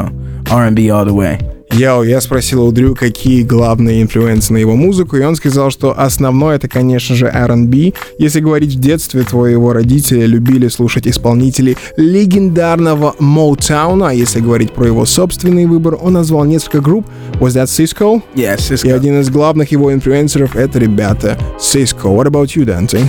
R 0.51 0.65
and 0.65 0.75
B 0.75 0.91
all 0.91 1.05
the 1.05 1.13
way. 1.13 1.39
Я, 1.71 2.03
я 2.03 2.19
спросил 2.19 2.65
у 2.65 2.71
Дрю, 2.71 2.95
какие 2.95 3.43
главные 3.43 4.01
инфлюенсы 4.01 4.51
на 4.51 4.57
его 4.57 4.75
музыку, 4.75 5.17
и 5.17 5.21
он 5.23 5.35
сказал, 5.35 5.69
что 5.69 5.93
основное 5.97 6.55
это, 6.55 6.67
конечно 6.67 7.15
же, 7.15 7.27
R&B. 7.27 7.93
Если 8.17 8.39
говорить 8.39 8.73
в 8.73 8.79
детстве, 8.79 9.21
твоего 9.23 9.71
родителя 9.71 10.25
любили 10.25 10.67
слушать 10.67 11.07
исполнителей 11.07 11.77
легендарного 11.95 13.15
Motown, 13.19 14.05
а 14.07 14.13
если 14.13 14.39
говорить 14.39 14.73
про 14.73 14.87
его 14.87 15.05
собственный 15.05 15.67
выбор, 15.67 15.95
он 16.01 16.13
назвал 16.13 16.43
несколько 16.45 16.81
групп. 16.81 17.05
Was 17.39 17.49
that 17.55 17.67
Cisco? 17.67 18.21
Yeah, 18.35 18.55
И 18.55 18.73
Cisco. 18.73 18.91
один 18.91 19.19
из 19.21 19.29
главных 19.29 19.71
его 19.71 19.93
инфлюенсеров 19.93 20.55
это 20.55 20.79
ребята 20.79 21.37
Cisco. 21.59 22.15
What 22.15 22.25
about 22.25 22.55
you, 22.55 22.65
Dante? 22.65 22.99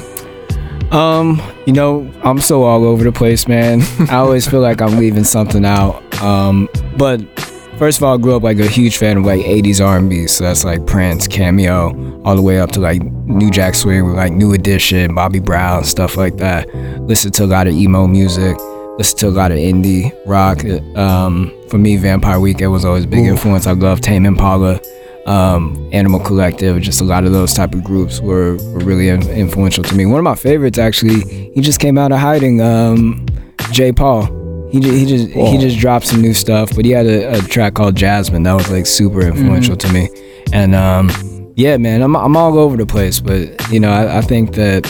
Um, 0.93 1.41
you 1.67 1.73
know, 1.73 2.07
I'm 2.25 2.41
so 2.41 2.65
all 2.65 2.85
over 2.85 3.05
the 3.05 3.13
place, 3.13 3.49
man. 3.49 3.83
I 4.11 4.17
always 4.17 4.47
feel 4.47 4.61
like 4.61 4.83
I'm 4.83 4.99
leaving 4.99 5.25
something 5.25 5.65
out. 5.65 6.03
Um, 6.21 6.69
but 6.99 7.21
first 7.81 7.97
of 7.97 8.05
all, 8.05 8.15
I 8.15 8.19
grew 8.19 8.37
up 8.37 8.43
like 8.43 8.59
a 8.59 8.67
huge 8.67 8.99
fan 8.99 9.17
of 9.17 9.25
like 9.25 9.41
80s 9.41 9.85
R&B, 9.85 10.27
so 10.27 10.45
that's 10.45 10.65
like 10.65 10.87
Prince, 10.87 11.27
Cameo, 11.27 12.23
all 12.25 12.37
the 12.37 12.43
way 12.43 12.61
up 12.61 12.71
to 12.73 12.81
like 12.81 13.03
New 13.25 13.51
Jack 13.51 13.75
Swing 13.75 14.05
with 14.07 14.17
like 14.17 14.33
New 14.33 14.53
Edition, 14.53 15.15
Bobby 15.15 15.41
Brown, 15.41 15.83
stuff 15.85 16.19
like 16.19 16.37
that. 16.37 16.73
Listen 17.07 17.33
to 17.33 17.45
a 17.45 17.47
lot 17.47 17.67
of 17.67 17.73
emo 17.73 18.07
music. 18.07 18.55
Listen 18.99 19.19
to 19.21 19.29
a 19.29 19.31
lot 19.31 19.51
of 19.51 19.57
indie 19.57 20.15
rock. 20.27 20.63
Um, 20.95 21.51
for 21.71 21.79
me, 21.79 21.97
Vampire 21.97 22.39
Weekend 22.39 22.71
was 22.71 22.85
always 22.85 23.05
a 23.05 23.09
big 23.09 23.21
Ooh. 23.21 23.31
influence. 23.31 23.67
I 23.67 23.73
love 23.73 24.03
Tame 24.03 24.27
Impala 24.27 24.79
um, 25.25 25.89
Animal 25.93 26.21
Collective, 26.21 26.83
just 26.83 27.01
a 27.01 27.05
lot 27.05 27.25
of 27.25 27.33
those 27.33 27.55
type 27.55 27.75
of 27.75 27.83
groups 27.83 28.21
were, 28.21 28.57
were 28.73 28.81
really 28.81 29.09
in- 29.09 29.27
influential 29.31 29.83
to 29.85 29.95
me. 29.95 30.05
One 30.05 30.19
of 30.19 30.25
my 30.25 30.35
favorites, 30.35 30.77
actually, 30.77 31.21
he 31.55 31.63
just 31.63 31.81
came 31.81 31.97
out 31.97 32.13
of 32.13 32.19
hiding. 32.19 32.61
Um, 32.61 33.25
J. 33.73 33.91
Paul. 33.91 34.40
He 34.71 34.79
just, 34.81 34.95
he 34.95 35.07
just 35.07 35.29
he 35.31 35.59
just 35.59 35.79
dropped 35.79 36.07
some 36.07 36.21
new 36.21 36.35
stuff, 36.35 36.75
but 36.77 36.85
he 36.85 36.93
had 36.93 37.07
a, 37.07 37.39
a 37.39 37.41
track 37.43 37.75
called 37.75 37.97
Jasmine 37.97 38.45
that 38.45 38.55
was 38.55 38.71
like 38.71 38.87
super 38.87 39.21
influential 39.23 39.77
to 39.77 39.93
me. 39.93 40.09
And 40.53 40.75
um, 40.75 41.11
yeah, 41.57 41.77
man, 41.77 42.03
I'm 42.03 42.17
I'm 42.17 42.37
all 42.37 42.59
over 42.59 42.77
the 42.77 42.87
place, 42.87 43.21
but 43.21 43.71
you 43.71 43.81
know, 43.81 43.91
I, 43.91 44.19
I 44.19 44.21
think 44.21 44.55
that 44.55 44.87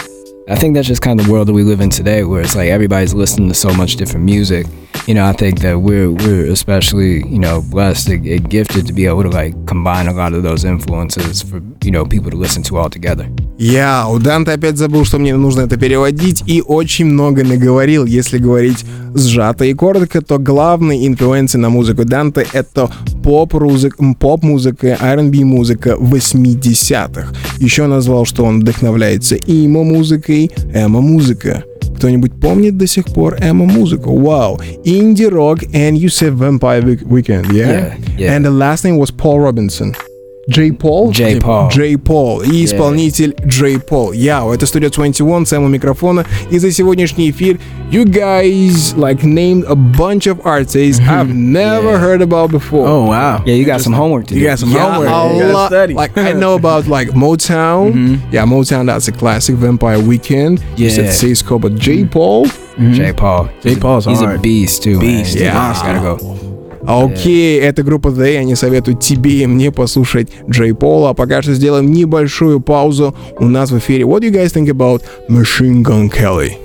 I 0.49 0.55
think 0.57 0.75
that's 0.75 0.89
just 0.89 1.03
kind 1.03 1.19
of 1.19 1.27
the 1.27 1.33
world 1.33 1.49
that 1.49 1.53
we 1.53 1.63
live 1.63 1.81
in 1.81 1.91
today, 1.91 2.25
where 2.25 2.43
it's 2.43 2.57
like 2.57 2.69
everybody's 2.69 3.15
listening 3.15 3.49
to 3.49 3.55
so 3.55 3.73
much 3.73 3.97
different 3.97 4.25
music. 4.25 4.67
You 5.07 5.15
know, 5.15 5.25
I 5.25 5.33
think 5.33 5.61
that 5.61 5.81
we're 5.81 6.11
we're 6.11 6.51
especially 6.53 7.23
you 7.27 7.39
know 7.39 7.63
blessed 7.63 8.09
and 8.09 8.51
gifted 8.51 8.87
to 8.87 8.93
be 8.93 9.07
able 9.07 9.23
to 9.23 9.31
like 9.31 9.55
combine 9.67 10.07
a 10.09 10.13
lot 10.13 10.35
of 10.35 10.43
those 10.43 10.65
influences 10.65 11.43
for 11.43 11.61
you 11.83 11.91
know 11.91 12.05
people 12.05 12.31
to 12.31 12.37
listen 12.37 12.63
to 12.65 12.77
all 12.77 12.91
together. 12.91 13.27
Я, 13.59 14.07
у 14.09 14.19
Данте 14.19 14.53
опять 14.53 14.79
забыл, 14.79 15.05
что 15.05 15.19
мне 15.19 15.37
нужно 15.37 15.63
это 15.63 15.77
переводить, 15.77 16.43
и 16.47 16.63
очень 16.63 17.05
много 17.05 17.45
наговорил. 17.45 18.07
Если 18.07 18.39
говорить 18.39 18.87
сжато 19.15 19.67
и 19.67 19.75
коротко, 19.75 20.23
то 20.23 20.39
главной 20.39 21.07
инфлюенцией 21.07 21.61
на 21.61 21.69
музыку 21.69 22.05
Данте— 22.05 22.47
это 22.53 22.89
поп-музыка, 23.23 24.97
R&B 24.99 25.45
музыка 25.45 25.97
80-х. 25.99 27.35
Еще 27.59 27.87
назвал, 27.87 28.25
что 28.25 28.45
он 28.45 28.61
вдохновляется 28.61 29.37
эмо-музыкой, 29.37 30.51
эмо-музыка. 30.73 31.65
Кто-нибудь 32.00 32.40
помнит 32.40 32.78
до 32.78 32.88
сих 32.88 33.06
пор 33.06 33.38
эмо-музыку? 33.42 34.18
Вау. 34.18 34.60
Инди-рок 34.84 35.64
and 35.74 35.98
you 35.98 36.10
said 36.10 36.34
Vampire 36.34 36.84
Weekend, 37.06 37.52
yeah? 37.52 37.96
Yeah, 37.98 38.18
yeah. 38.18 38.34
And 38.34 38.46
the 38.46 38.52
last 38.52 38.84
name 38.84 38.98
was 38.98 39.12
Paul 39.12 39.40
Robinson. 39.40 39.96
Джей 40.50 40.72
Пол? 40.72 41.10
Джей 41.10 41.42
Пол. 41.42 41.70
Джей 41.70 41.98
Пол. 41.98 42.42
И 42.42 42.64
исполнитель 42.66 43.36
Джей 43.48 43.80
Пол. 43.80 44.12
Яу, 44.12 44.52
это 44.54 44.68
студия 44.68 44.92
21, 44.92 45.44
Сэм 45.48 45.64
у 45.64 45.68
микрофона. 45.68 46.24
И 46.52 46.60
за 46.60 46.72
сегодняшний 46.72 47.32
эфир 47.32 47.58
you 47.92 48.04
guys 48.06 48.96
like 48.96 49.24
named 49.24 49.66
a 49.68 49.74
bunch 49.76 50.28
of 50.28 50.40
artists 50.46 51.00
I've 51.00 51.34
never 51.34 51.98
heard 51.98 52.22
about 52.22 52.52
before. 52.52 52.86
Oh 52.88 53.06
wow. 53.08 53.42
Yeah, 53.44 53.56
you 53.56 53.66
got 53.66 53.82
some 53.82 53.94
homework 53.94 54.28
to 54.28 54.36
You 54.36 54.42
do. 54.42 54.46
got 54.50 54.60
some 54.60 54.70
Yeah, 54.72 54.84
homework. 54.94 55.10
a 55.10 55.34
You 55.36 55.42
gotta 55.42 55.54
lot. 55.54 55.68
study. 55.72 55.94
Like 55.96 56.16
I 56.16 56.34
know 56.34 56.54
about 56.54 56.88
like 56.88 57.10
Motown. 57.16 58.20
Yeah, 58.32 58.46
Motown. 58.46 58.86
That's 58.86 59.08
a 59.08 59.12
classic. 59.14 59.56
Vampire 59.56 60.00
Weekend. 60.00 60.60
You 60.78 60.92
said 60.92 61.06
Yeah. 61.06 61.12
Cisco, 61.12 61.58
but 61.58 61.74
J. 61.74 62.06
Paul. 62.06 62.46
Jay 62.92 63.14
Paul. 63.14 63.46
Jay 63.64 63.70
He's 63.70 63.78
a- 63.78 63.82
Paul's 63.82 64.06
He's 64.06 64.22
a 64.22 64.26
hard. 64.28 64.42
beast 64.44 64.84
too. 64.84 65.00
Beast. 65.00 65.36
Man. 65.36 65.44
Yeah. 65.44 65.54
Monster. 65.56 65.88
Gotta 65.88 66.00
go. 66.02 66.49
Окей, 66.91 67.61
это 67.61 67.83
группа 67.83 68.09
The, 68.09 68.37
они 68.39 68.55
советуют 68.55 69.01
тебе 69.01 69.43
и 69.43 69.47
мне 69.47 69.71
послушать 69.71 70.29
Джей 70.49 70.75
Пола. 70.75 71.11
А 71.11 71.15
пока 71.15 71.41
что 71.43 71.55
сделаем 71.55 71.91
небольшую 71.91 72.61
паузу. 72.61 73.15
У 73.39 73.47
нас 73.47 73.71
в 73.71 73.79
эфире 73.79 74.05
What 74.05 74.21
do 74.21 74.29
you 74.29 74.33
guys 74.33 74.53
think 74.53 74.69
about 74.69 75.03
Machine 75.29 75.83
Gun 75.83 76.09
Kelly? 76.11 76.59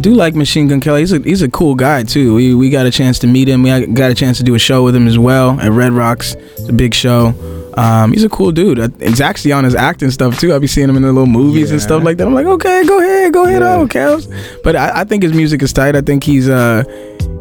do 0.00 0.14
like 0.14 0.34
Machine 0.34 0.68
Gun 0.68 0.80
Kelly. 0.80 1.00
He's 1.00 1.12
a 1.12 1.18
he's 1.18 1.42
a 1.42 1.48
cool 1.48 1.74
guy 1.74 2.04
too. 2.04 2.34
We 2.34 2.54
we 2.54 2.70
got 2.70 2.86
a 2.86 2.90
chance 2.90 3.18
to 3.20 3.26
meet 3.26 3.48
him. 3.48 3.62
We 3.62 3.86
got 3.86 4.10
a 4.10 4.14
chance 4.14 4.38
to 4.38 4.44
do 4.44 4.54
a 4.54 4.58
show 4.58 4.84
with 4.84 4.94
him 4.94 5.06
as 5.06 5.18
well 5.18 5.58
at 5.60 5.72
Red 5.72 5.92
Rocks. 5.92 6.34
It's 6.56 6.68
a 6.68 6.72
big 6.72 6.94
show. 6.94 7.34
Um, 7.76 8.12
he's 8.12 8.24
a 8.24 8.28
cool 8.28 8.50
dude. 8.50 8.80
Uh, 8.80 8.88
He's 9.00 9.20
actually 9.20 9.52
on 9.52 9.64
his 9.64 9.74
acting 9.74 10.10
stuff 10.10 10.38
too. 10.40 10.52
I 10.52 10.58
be 10.58 10.66
seeing 10.66 10.88
him 10.88 10.96
in 10.96 11.02
the 11.02 11.12
little 11.12 11.26
movies 11.26 11.70
and 11.70 11.80
stuff 11.80 12.02
like 12.02 12.16
that. 12.16 12.26
I'm 12.26 12.34
like, 12.34 12.46
okay, 12.46 12.84
go 12.84 12.98
ahead, 12.98 13.32
go 13.32 13.44
ahead, 13.44 13.62
on, 13.62 13.88
Kels. 13.88 14.26
But 14.64 14.74
I, 14.74 15.02
I 15.02 15.04
think 15.04 15.22
his 15.22 15.32
music 15.32 15.62
is 15.62 15.72
tight. 15.72 15.94
I 15.94 16.00
think 16.00 16.24
he's 16.24 16.48
uh 16.48 16.82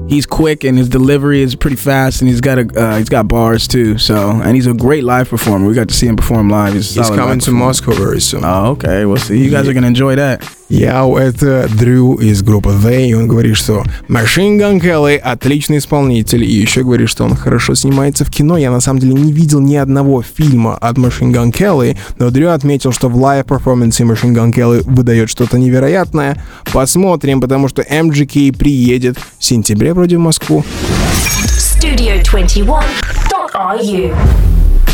he's 0.08 0.26
quick 0.26 0.64
and 0.64 0.78
his 0.78 0.90
delivery 0.90 1.42
is 1.42 1.56
pretty 1.56 1.76
fast 1.76 2.22
and 2.22 2.30
he's 2.30 2.42
got 2.42 2.58
a 2.58 2.80
uh, 2.80 2.98
he's 2.98 3.10
got 3.10 3.28
bars 3.28 3.68
too. 3.68 3.98
So 3.98 4.32
and 4.32 4.56
he's 4.56 4.68
a 4.68 4.74
great 4.74 5.04
live 5.04 5.30
performer. 5.30 5.68
We 5.68 5.74
got 5.74 5.88
to 5.90 5.94
see 5.94 6.08
him 6.08 6.16
perform 6.16 6.50
live. 6.50 6.74
He's, 6.74 6.96
He's 6.96 7.10
coming 7.10 7.40
to. 7.40 7.52
Moscow 7.52 7.92
very 7.94 8.22
soon. 8.22 8.42
Oh, 8.44 8.72
okay. 8.72 9.06
We'll 9.06 9.18
see. 9.18 9.44
You 9.44 9.50
guys 9.50 9.68
are 9.68 9.74
gonna 9.74 9.88
enjoy 9.88 10.16
that. 10.16 10.57
Yo, 10.70 11.16
это 11.16 11.70
Дрю 11.74 12.16
из 12.16 12.44
группы 12.44 12.72
The, 12.72 13.08
и 13.08 13.14
он 13.14 13.30
говорит, 13.30 13.56
что 13.56 13.86
Machine 14.10 14.60
Gun 14.60 14.82
Kelly 14.82 15.16
отличный 15.16 15.78
исполнитель, 15.78 16.44
и 16.44 16.52
еще 16.52 16.84
говорит, 16.84 17.08
что 17.08 17.24
он 17.24 17.36
хорошо 17.36 17.74
снимается 17.74 18.26
в 18.26 18.30
кино. 18.30 18.58
Я 18.58 18.70
на 18.70 18.82
самом 18.82 19.00
деле 19.00 19.14
не 19.14 19.32
видел 19.32 19.62
ни 19.62 19.78
одного 19.78 20.22
фильма 20.22 20.76
от 20.76 20.98
Machine 20.98 21.32
Gun 21.32 21.54
Kelly, 21.54 21.98
но 22.20 22.32
Дрю 22.32 22.50
отметил, 22.50 22.92
что 22.92 23.08
в 23.08 23.16
live 23.16 23.38
performance 23.38 23.98
е 23.98 24.04
Machine 24.04 24.34
Gun 24.34 24.54
Kelly 24.54 24.84
выдает 24.86 25.30
что-то 25.30 25.58
невероятное. 25.58 26.44
Посмотрим, 26.74 27.40
потому 27.40 27.70
что 27.70 27.82
MGK 27.82 28.58
приедет 28.58 29.18
в 29.40 29.44
сентябре 29.44 29.94
вроде 29.94 30.18
в 30.18 30.20
Москву. 30.20 30.66
Studio21.ru 31.80 34.14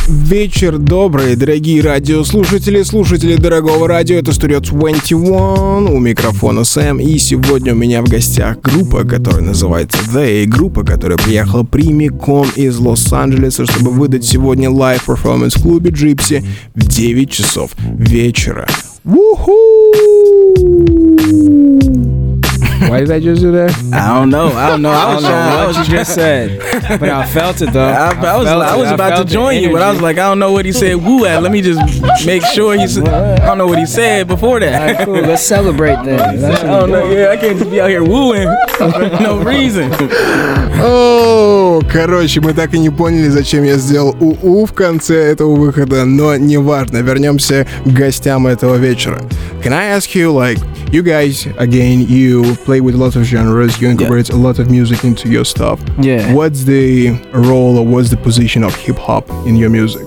Вечер 0.07 0.77
добрый, 0.77 1.35
дорогие 1.35 1.81
радиослушатели, 1.81 2.83
слушатели 2.83 3.35
дорогого 3.35 3.87
радио, 3.87 4.17
это 4.17 4.31
Studio 4.31 4.59
21, 4.59 5.87
у 5.87 5.99
микрофона 5.99 6.63
Сэм, 6.63 6.99
и 6.99 7.17
сегодня 7.17 7.73
у 7.73 7.77
меня 7.77 8.01
в 8.01 8.09
гостях 8.09 8.59
группа, 8.61 9.05
которая 9.05 9.41
называется 9.41 9.97
The, 10.13 10.45
группа, 10.45 10.83
которая 10.83 11.17
приехала 11.17 11.63
прямиком 11.63 12.47
из 12.55 12.77
Лос-Анджелеса, 12.77 13.65
чтобы 13.65 13.91
выдать 13.91 14.25
сегодня 14.25 14.69
live 14.69 15.05
performance 15.05 15.55
в 15.55 15.61
клубе 15.61 15.91
Джипси 15.91 16.43
в 16.75 16.85
9 16.85 17.31
часов 17.31 17.71
вечера. 17.97 18.67
Уху! 19.05 19.53
Why 22.89 22.99
did 22.99 23.11
I 23.11 23.19
just 23.19 23.41
do 23.41 23.51
that? 23.53 23.71
I 23.93 24.13
don't 24.19 24.29
know. 24.29 24.47
I 24.47 24.69
don't 24.69 24.81
know. 24.81 24.91
I 24.91 25.03
I 25.03 25.15
was 25.15 25.23
don't 25.23 25.31
know 25.31 25.37
I 25.37 25.55
what 25.65 25.67
was 25.67 25.77
you 25.77 25.95
just 25.95 26.13
said, 26.13 26.59
but 26.99 27.09
I 27.09 27.25
felt 27.25 27.61
it 27.61 27.71
though. 27.73 27.83
I, 27.87 28.11
I 28.11 28.37
was, 28.37 28.47
I 28.47 28.75
was 28.75 28.91
about 28.91 29.17
to 29.17 29.25
join 29.25 29.61
you, 29.61 29.71
but 29.71 29.81
I 29.81 29.91
was 29.91 30.01
like, 30.01 30.17
I 30.17 30.27
don't 30.29 30.39
know 30.39 30.51
what 30.51 30.65
he 30.65 30.71
said 30.71 30.95
woo 30.95 31.25
at. 31.25 31.41
Let 31.41 31.51
me 31.51 31.61
just 31.61 31.79
make 32.25 32.43
sure 32.43 32.75
he 32.77 32.87
said, 32.87 33.07
I 33.07 33.45
don't 33.45 33.57
know 33.57 33.67
what 33.67 33.79
he 33.79 33.85
said 33.85 34.27
before 34.27 34.55
All 34.55 34.59
that. 34.59 34.95
right, 34.97 35.05
cool. 35.05 35.21
Let's 35.21 35.43
celebrate 35.43 36.03
then. 36.03 36.39
That's 36.39 36.63
I 36.63 36.67
don't 36.79 36.91
know. 36.91 37.09
Yeah, 37.09 37.29
I 37.29 37.37
can't 37.37 37.57
just 37.57 37.71
be 37.71 37.79
out 37.81 37.89
here 37.89 38.03
wooing 38.03 38.47
for 38.77 38.89
no 39.21 39.37
reason. 39.43 39.89
О, 40.85 41.81
короче, 41.91 42.41
мы 42.41 42.53
так 42.53 42.73
и 42.73 42.79
не 42.79 42.89
поняли, 42.89 43.29
зачем 43.29 43.63
я 43.63 43.77
сделал 43.77 44.15
УУ 44.19 44.65
в 44.65 44.73
конце 44.73 45.15
этого 45.31 45.55
выхода, 45.55 46.03
но 46.05 46.35
неважно, 46.35 46.97
вернемся 46.97 47.65
к 47.85 47.87
гостям 47.87 48.47
этого 48.47 48.75
вечера. 48.75 49.19
Can 49.63 49.71
I 49.73 49.95
ask 49.97 50.13
you, 50.15 50.31
like, 50.33 50.59
you 50.93 51.01
guys, 51.01 51.47
again, 51.57 52.07
you 52.07 52.55
play 52.57 52.79
with 52.79 52.93
a 52.93 52.97
lot 52.99 53.15
of 53.15 53.23
genres, 53.23 53.81
you 53.81 53.89
incorporate 53.89 54.29
a 54.29 54.35
lot 54.35 54.59
of 54.59 54.69
music 54.69 55.03
into 55.03 55.27
your 55.27 55.43
stuff. 55.43 55.81
Yeah. 55.99 56.31
What's 56.33 56.65
the 56.65 57.09
role 57.33 57.79
or 57.79 57.85
what's 57.85 58.11
the 58.11 58.17
position 58.17 58.63
of 58.63 58.75
hip 58.75 58.97
hop 58.97 59.27
in 59.47 59.55
your 59.55 59.71
music? 59.71 60.03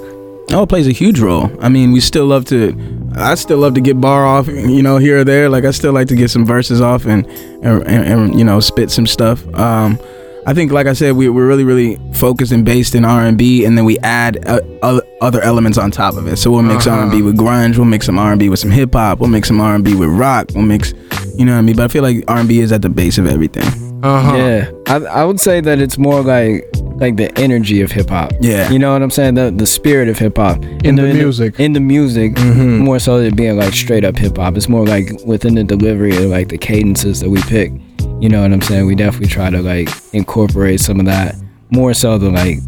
Oh, 0.52 0.62
it 0.62 0.68
plays 0.68 0.86
a 0.86 0.92
huge 0.92 1.18
role. 1.18 1.50
I 1.60 1.68
mean, 1.68 1.90
we 1.90 1.98
still 1.98 2.26
love 2.26 2.44
to. 2.46 2.72
I 3.16 3.34
still 3.34 3.58
love 3.58 3.74
to 3.74 3.80
get 3.80 4.00
bar 4.00 4.24
off, 4.24 4.46
you 4.46 4.80
know, 4.80 4.98
here 4.98 5.18
or 5.18 5.24
there. 5.24 5.48
Like 5.48 5.64
I 5.64 5.72
still 5.72 5.92
like 5.92 6.06
to 6.08 6.14
get 6.14 6.30
some 6.30 6.46
verses 6.46 6.80
off 6.80 7.04
and 7.04 7.26
and, 7.64 7.82
and, 7.82 8.04
and 8.06 8.38
you 8.38 8.44
know 8.44 8.60
spit 8.60 8.92
some 8.92 9.08
stuff. 9.08 9.44
Um, 9.54 9.98
I 10.48 10.54
think, 10.54 10.70
like 10.70 10.86
I 10.86 10.92
said, 10.92 11.16
we, 11.16 11.28
we're 11.28 11.46
really 11.46 11.64
really 11.64 11.98
focused 12.14 12.52
and 12.52 12.64
based 12.64 12.94
in 12.94 13.04
R 13.04 13.22
and 13.26 13.36
B, 13.36 13.64
and 13.64 13.76
then 13.76 13.84
we 13.84 13.98
add 13.98 14.46
uh, 14.48 14.60
other, 14.80 15.02
other 15.20 15.40
elements 15.42 15.76
on 15.76 15.90
top 15.90 16.14
of 16.16 16.26
it. 16.28 16.36
So 16.36 16.50
we'll 16.52 16.62
mix 16.62 16.86
R 16.86 17.00
and 17.02 17.10
B 17.10 17.20
with 17.22 17.36
grunge. 17.36 17.76
We'll 17.76 17.84
mix 17.86 18.06
some 18.06 18.18
R 18.18 18.30
and 18.30 18.38
B 18.38 18.48
with 18.48 18.60
some 18.60 18.70
hip 18.70 18.94
hop. 18.94 19.18
We'll 19.18 19.28
mix 19.30 19.48
some 19.48 19.60
R 19.60 19.74
and 19.74 19.84
B 19.84 19.94
with 19.96 20.08
rock. 20.08 20.46
We'll 20.54 20.64
mix, 20.64 20.92
you 21.36 21.44
know 21.44 21.52
what 21.52 21.58
I 21.58 21.62
mean. 21.62 21.76
But 21.76 21.84
I 21.84 21.88
feel 21.88 22.02
like 22.02 22.22
R 22.28 22.38
and 22.38 22.48
B 22.48 22.60
is 22.60 22.70
at 22.70 22.82
the 22.82 22.88
base 22.88 23.18
of 23.18 23.26
everything. 23.26 23.64
Uh-huh. 24.04 24.36
Yeah, 24.36 24.70
I, 24.86 24.96
I 25.20 25.24
would 25.24 25.40
say 25.40 25.60
that 25.62 25.80
it's 25.80 25.98
more 25.98 26.22
like 26.22 26.64
like 26.96 27.16
the 27.16 27.36
energy 27.38 27.80
of 27.82 27.90
hip 27.90 28.10
hop. 28.10 28.30
Yeah. 28.40 28.70
you 28.70 28.78
know 28.78 28.92
what 28.92 29.02
I'm 29.02 29.10
saying. 29.10 29.34
The 29.34 29.50
the 29.50 29.66
spirit 29.66 30.08
of 30.08 30.16
hip 30.18 30.36
hop 30.36 30.62
In 30.84 30.94
the 30.94 31.02
music. 31.12 31.58
in 31.58 31.72
the 31.72 31.80
music, 31.80 32.38
more 32.38 32.98
so 33.00 33.20
than 33.20 33.34
being 33.34 33.56
like 33.58 33.72
straight 33.72 34.04
up 34.04 34.16
hip 34.16 34.36
hop. 34.36 34.56
It's 34.56 34.68
more 34.68 34.86
like 34.86 35.10
within 35.24 35.54
the 35.56 35.64
delivery 35.64 36.14
of 36.16 36.24
like 36.30 36.48
the 36.48 36.58
cadences 36.58 37.20
that 37.20 37.30
we 37.30 37.40
pick. 37.42 37.72
You 38.20 38.30
know 38.30 38.42
what 38.42 38.52
I'm 38.52 38.62
saying. 38.62 38.86
We 38.86 38.94
definitely 38.94 39.28
try 39.28 39.50
to 39.50 39.60
like 39.60 39.90
incorporate 40.12 40.80
some 40.80 41.00
of 41.00 41.06
that 41.06 41.34
more 41.70 41.92
so 41.92 42.16
than 42.16 42.34
like 42.34 42.58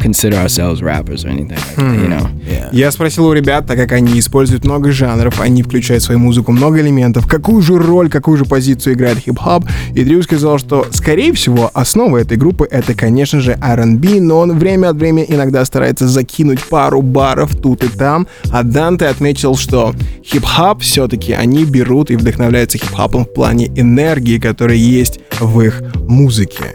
consider 0.00 0.36
ourselves 0.36 0.82
rappers 0.82 1.24
or 1.24 1.28
anything 1.28 1.56
like 1.56 1.76
that. 1.76 2.02
You 2.02 2.08
know. 2.08 2.30
Yeah. 2.46 2.68
Я 2.72 2.90
спросил 2.90 3.26
у 3.26 3.32
ребят, 3.32 3.66
так 3.66 3.76
как 3.76 3.92
они 3.92 4.18
используют 4.18 4.64
много 4.64 4.92
жанров, 4.92 5.40
они 5.40 5.62
включают 5.62 6.02
в 6.02 6.06
свою 6.06 6.20
музыку 6.20 6.52
много 6.52 6.80
элементов, 6.80 7.26
какую 7.26 7.62
же 7.62 7.78
роль, 7.78 8.08
какую 8.08 8.36
же 8.36 8.44
позицию 8.44 8.94
играет 8.94 9.18
хип-хоп, 9.18 9.64
и 9.94 10.04
Дрю 10.04 10.22
сказал, 10.22 10.58
что, 10.58 10.86
скорее 10.92 11.32
всего, 11.32 11.70
основа 11.74 12.18
этой 12.18 12.36
группы 12.36 12.68
это, 12.70 12.94
конечно 12.94 13.40
же, 13.40 13.58
R&B, 13.60 14.20
но 14.20 14.40
он 14.40 14.58
время 14.58 14.90
от 14.90 14.96
времени 14.96 15.26
иногда 15.28 15.64
старается 15.64 16.08
закинуть 16.08 16.62
пару 16.64 17.02
баров 17.02 17.56
тут 17.56 17.84
и 17.84 17.88
там, 17.88 18.26
а 18.50 18.62
Данте 18.62 19.06
отметил, 19.06 19.56
что 19.56 19.94
хип-хоп 20.24 20.82
все-таки 20.82 21.32
они 21.32 21.64
берут 21.64 22.10
и 22.10 22.16
вдохновляются 22.16 22.78
хип-хопом 22.78 23.24
в 23.24 23.32
плане 23.32 23.66
энергии, 23.74 24.38
которая 24.38 24.76
есть 24.76 25.20
в 25.40 25.60
их 25.60 25.82
музыке. 26.08 26.74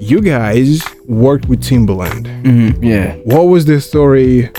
You 0.00 0.20
guys 0.20 0.82
worked 1.10 1.46
with 1.46 1.60
Timbaland. 1.62 2.26
Yeah. 2.82 3.16
What 3.24 3.44
was 3.44 3.64
the 3.64 3.80
story 3.80 4.50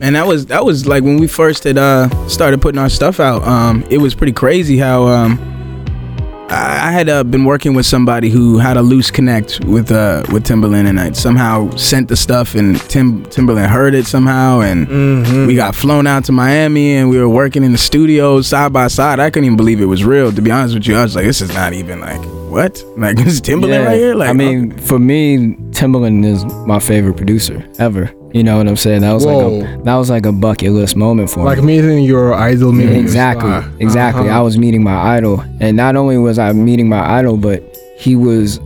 and 0.00 0.16
that 0.16 0.26
was 0.26 0.46
that 0.46 0.64
was 0.64 0.86
like 0.86 1.02
when 1.04 1.18
we 1.18 1.26
first 1.28 1.64
had 1.64 1.78
uh 1.78 2.08
started 2.28 2.60
putting 2.60 2.78
our 2.78 2.88
stuff 2.90 3.20
out 3.20 3.42
um 3.44 3.84
it 3.90 3.98
was 3.98 4.14
pretty 4.14 4.32
crazy 4.32 4.76
how 4.76 5.06
um 5.06 5.38
I 6.50 6.92
had 6.92 7.08
uh, 7.08 7.24
been 7.24 7.44
working 7.44 7.74
with 7.74 7.86
somebody 7.86 8.28
who 8.28 8.58
had 8.58 8.76
a 8.76 8.82
loose 8.82 9.10
connect 9.10 9.64
with 9.64 9.90
uh 9.90 10.22
with 10.30 10.44
Timberland 10.44 10.86
and 10.86 11.00
I 11.00 11.10
somehow 11.12 11.70
sent 11.76 12.08
the 12.08 12.16
stuff 12.16 12.54
and 12.54 12.78
Tim 12.90 13.24
Timberland 13.26 13.70
heard 13.72 13.94
it 13.94 14.06
somehow 14.06 14.60
and 14.60 15.46
we 15.48 15.54
got 15.56 15.74
flown 15.74 16.06
out 16.06 16.24
to 16.26 16.32
Miami 16.32 16.96
and 16.96 17.08
we 17.08 17.18
were 17.18 17.28
working 17.28 17.64
in 17.64 17.72
the 17.72 17.78
studio 17.78 18.40
side 18.42 18.72
by 18.72 18.88
side. 18.88 19.20
I 19.20 19.30
couldn't 19.30 19.46
even 19.46 19.56
believe 19.56 19.80
it 19.80 19.86
was 19.86 20.04
real. 20.04 20.30
To 20.32 20.42
be 20.42 20.50
honest 20.50 20.74
with 20.74 20.86
you, 20.86 20.96
I 20.96 21.02
was 21.02 21.16
like, 21.16 21.24
this 21.24 21.40
is 21.40 21.52
not 21.54 21.72
even 21.72 22.00
like 22.00 22.20
what? 22.50 22.84
Like 22.96 23.16
this 23.16 23.32
is 23.34 23.40
Timberland 23.40 23.84
right 23.86 23.96
here? 23.98 24.14
Like 24.14 24.28
I 24.28 24.32
mean, 24.34 24.78
for 24.78 24.98
me, 24.98 25.56
Timbaland 25.72 26.24
is 26.24 26.44
my 26.66 26.78
favorite 26.78 27.16
producer 27.16 27.66
ever. 27.78 28.12
You 28.34 28.42
know 28.42 28.58
what 28.58 28.66
I'm 28.66 28.76
saying? 28.76 29.02
That 29.02 29.12
was 29.12 29.24
like 29.24 29.36
a 29.36 29.82
that 29.84 29.94
was 29.94 30.10
like 30.10 30.26
a 30.26 30.32
bucket 30.32 30.72
list 30.72 30.96
moment 30.96 31.30
for 31.30 31.44
Like 31.44 31.58
me. 31.62 31.76
Like 31.80 31.84
meeting 31.86 32.04
your 32.04 32.34
idol, 32.34 32.72
meeting 32.72 32.96
Exactly, 33.00 33.48
your 33.48 33.62
star. 33.62 33.72
exactly. 33.78 34.28
Uh-huh. 34.28 34.38
I 34.38 34.42
was 34.42 34.58
meeting 34.58 34.82
my 34.82 34.96
idol, 35.16 35.40
and 35.60 35.76
not 35.76 35.94
only 35.96 36.18
was 36.18 36.38
I 36.38 36.52
meeting 36.52 36.88
my 36.88 37.00
idol, 37.18 37.36
but 37.36 37.62
he 37.96 38.16
was 38.16 38.58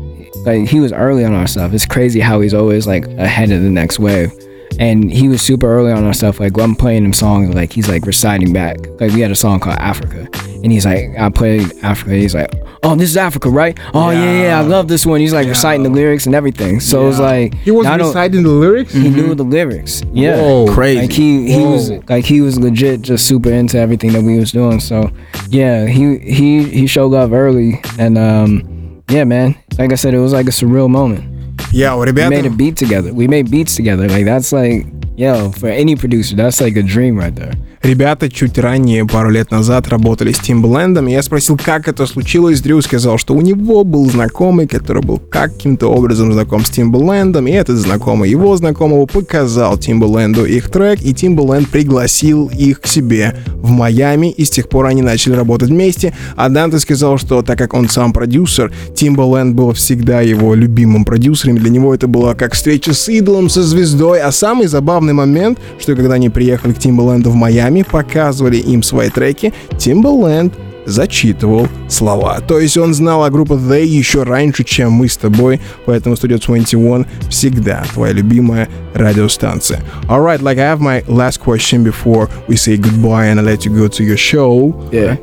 like 0.47 0.67
he 0.69 0.81
was 0.81 0.93
early 0.93 1.25
on 1.25 1.35
our 1.35 1.47
stuff. 1.47 1.73
It's 1.75 1.85
crazy 1.85 2.19
how 2.21 2.41
he's 2.41 2.55
always 2.55 2.87
like 2.87 3.07
ahead 3.19 3.51
of 3.51 3.63
the 3.63 3.69
next 3.71 3.99
wave. 3.99 4.33
and 4.79 5.11
he 5.11 5.29
was 5.29 5.43
super 5.43 5.67
early 5.67 5.93
on 5.93 6.05
our 6.05 6.15
stuff. 6.15 6.41
Like 6.41 6.57
I'm 6.59 6.75
playing 6.75 7.05
him 7.05 7.13
songs, 7.13 7.55
like 7.55 7.71
he's 7.73 7.89
like 7.89 8.07
reciting 8.07 8.53
back. 8.55 8.79
Like 9.01 9.13
we 9.13 9.21
had 9.21 9.31
a 9.31 9.35
song 9.37 9.61
called 9.61 9.77
Africa, 9.81 10.29
and 10.63 10.73
he's 10.73 10.85
like, 10.85 11.17
I 11.19 11.31
played 11.31 11.73
Africa. 11.83 12.15
He's 12.15 12.35
like, 12.35 12.53
oh, 12.83 12.95
this 12.95 13.11
is 13.11 13.17
Africa, 13.17 13.49
right? 13.49 13.79
Oh 13.95 14.11
yeah, 14.11 14.23
yeah, 14.23 14.43
yeah 14.43 14.59
I 14.59 14.63
love 14.63 14.89
this 14.89 15.07
one. 15.07 15.21
He's 15.21 15.33
like 15.33 15.45
yeah. 15.45 15.51
reciting 15.51 15.83
the 15.83 15.91
lyrics 15.91 16.27
and 16.27 16.35
everything. 16.35 16.81
So 16.81 16.99
yeah. 16.99 17.05
it 17.05 17.09
was 17.09 17.21
like 17.21 17.55
he 17.55 17.71
was 17.71 17.87
reciting 17.87 18.43
the 18.43 18.49
lyrics. 18.49 18.93
He 18.93 19.05
mm-hmm. 19.05 19.17
knew 19.17 19.35
the 19.35 19.45
lyrics. 19.45 20.03
Yeah, 20.13 20.37
Whoa. 20.37 20.73
crazy. 20.73 21.03
Like 21.03 21.13
he 21.13 21.53
he 21.53 21.61
Whoa. 21.61 21.71
was 21.73 21.91
like 22.09 22.25
he 22.25 22.41
was 22.41 22.59
legit 22.59 23.03
just 23.03 23.27
super 23.27 23.51
into 23.51 23.79
everything 23.79 24.13
that 24.13 24.23
we 24.23 24.39
was 24.39 24.53
doing. 24.53 24.81
So 24.81 25.11
yeah, 25.49 25.87
he 25.87 26.19
he 26.19 26.65
he 26.65 26.87
showed 26.87 27.09
love 27.09 27.33
early, 27.33 27.81
and 27.99 28.19
um, 28.19 29.03
yeah, 29.09 29.25
man. 29.25 29.57
Like 29.79 29.93
I 29.93 29.97
said, 29.97 30.15
it 30.15 30.19
was 30.19 30.33
like 30.33 30.47
a 30.47 30.51
surreal 30.51 30.91
moment. 30.91 31.25
Yeah, 31.73 31.95
what 31.95 32.09
about 32.09 32.31
we 32.31 32.37
made 32.37 32.47
a 32.47 32.51
beat 32.51 32.77
together. 32.77 33.13
We 33.13 33.29
made 33.29 33.51
beats 33.51 33.77
together. 33.77 34.09
Like 34.09 34.25
that's 34.25 34.53
like 34.53 34.87
yo 35.17 35.51
for 35.53 35.69
any 35.69 35.97
producer, 35.97 36.35
that's 36.37 36.61
like 36.61 36.77
a 36.77 36.83
dream 36.83 37.17
right 37.17 37.35
there. 37.35 37.53
Ребята 37.89 38.29
чуть 38.31 38.59
ранее, 38.59 39.07
пару 39.07 39.31
лет 39.31 39.51
назад, 39.51 39.89
работали 39.89 40.33
с 40.33 40.39
Тимбалендом, 40.41 41.09
и 41.09 41.13
я 41.13 41.23
спросил, 41.23 41.57
как 41.57 41.89
это 41.89 42.05
случилось. 42.05 42.61
Дрю 42.61 42.83
сказал, 42.83 43.17
что 43.17 43.33
у 43.33 43.41
него 43.41 43.83
был 43.83 44.11
знакомый, 44.11 44.69
который 44.69 45.03
был 45.03 45.17
каким-то 45.19 45.87
образом 45.87 46.31
знаком 46.35 46.67
с 46.67 46.69
Тимбалендом, 46.69 47.47
и 47.47 47.53
этот 47.53 47.79
знакомый 47.79 48.29
его 48.29 48.55
знакомого 48.59 49.07
показал 49.07 49.79
Тимбаленду 49.79 50.45
их 50.45 50.69
трек, 50.69 51.01
и 51.01 51.15
Тимбаленд 51.15 51.71
пригласил 51.71 52.51
их 52.51 52.83
к 52.83 52.87
себе 52.87 53.39
в 53.55 53.71
Майами, 53.71 54.33
и 54.33 54.45
с 54.45 54.51
тех 54.51 54.69
пор 54.69 54.85
они 54.85 55.01
начали 55.01 55.33
работать 55.33 55.71
вместе. 55.71 56.13
А 56.37 56.51
Данте 56.51 56.81
сказал, 56.81 57.17
что 57.17 57.41
так 57.41 57.57
как 57.57 57.73
он 57.73 57.89
сам 57.89 58.13
продюсер, 58.13 58.71
Тимбаленд 58.95 59.55
был 59.55 59.73
всегда 59.73 60.21
его 60.21 60.55
любимым 60.55 61.07
продюсером, 61.07 61.57
для 61.57 61.71
него 61.71 61.95
это 61.95 62.07
была 62.07 62.35
как 62.35 62.53
встреча 62.53 62.93
с 62.93 63.09
идолом, 63.09 63.49
со 63.49 63.63
звездой, 63.63 64.21
а 64.21 64.31
самый 64.31 64.67
забавный 64.67 65.15
момент, 65.15 65.59
что 65.79 65.97
когда 65.97 66.17
они 66.17 66.29
приехали 66.29 66.75
к 66.75 66.79
Тимбаленду 66.79 67.31
в 67.31 67.35
Майами, 67.35 67.78
показывали 67.85 68.57
им 68.57 68.83
свои 68.83 69.11
треки, 69.11 69.53
Тимбаленд 69.79 70.55
зачитывал 70.89 71.69
слова. 71.89 72.41
То 72.41 72.59
есть 72.59 72.77
он 72.77 72.95
знал 72.95 73.23
о 73.25 73.31
группе 73.31 73.55
They 73.55 73.85
еще 73.85 74.23
раньше, 74.23 74.65
чем 74.65 74.93
мы 74.93 75.09
с 75.09 75.17
тобой, 75.17 75.61
поэтому 75.87 76.15
Studio 76.15 76.39
21 76.45 77.07
всегда 77.29 77.85
твоя 77.93 78.13
любимая 78.13 78.69
радиостанция. 78.95 79.81
Alright, 80.09 80.41
like 80.41 80.59
I 80.59 80.75
have 80.75 80.81
my 80.81 81.05
last 81.07 81.41
question 81.41 81.85
before 81.85 82.29
we 82.49 82.57
say 82.57 82.77
goodbye 82.77 83.27
and 83.27 83.39
I 83.39 83.43
let 83.43 83.65
you 83.65 83.75
go 83.75 83.89
to 83.89 84.03
your 84.03 84.17
show. 84.17 84.75
Yeah. 84.91 85.17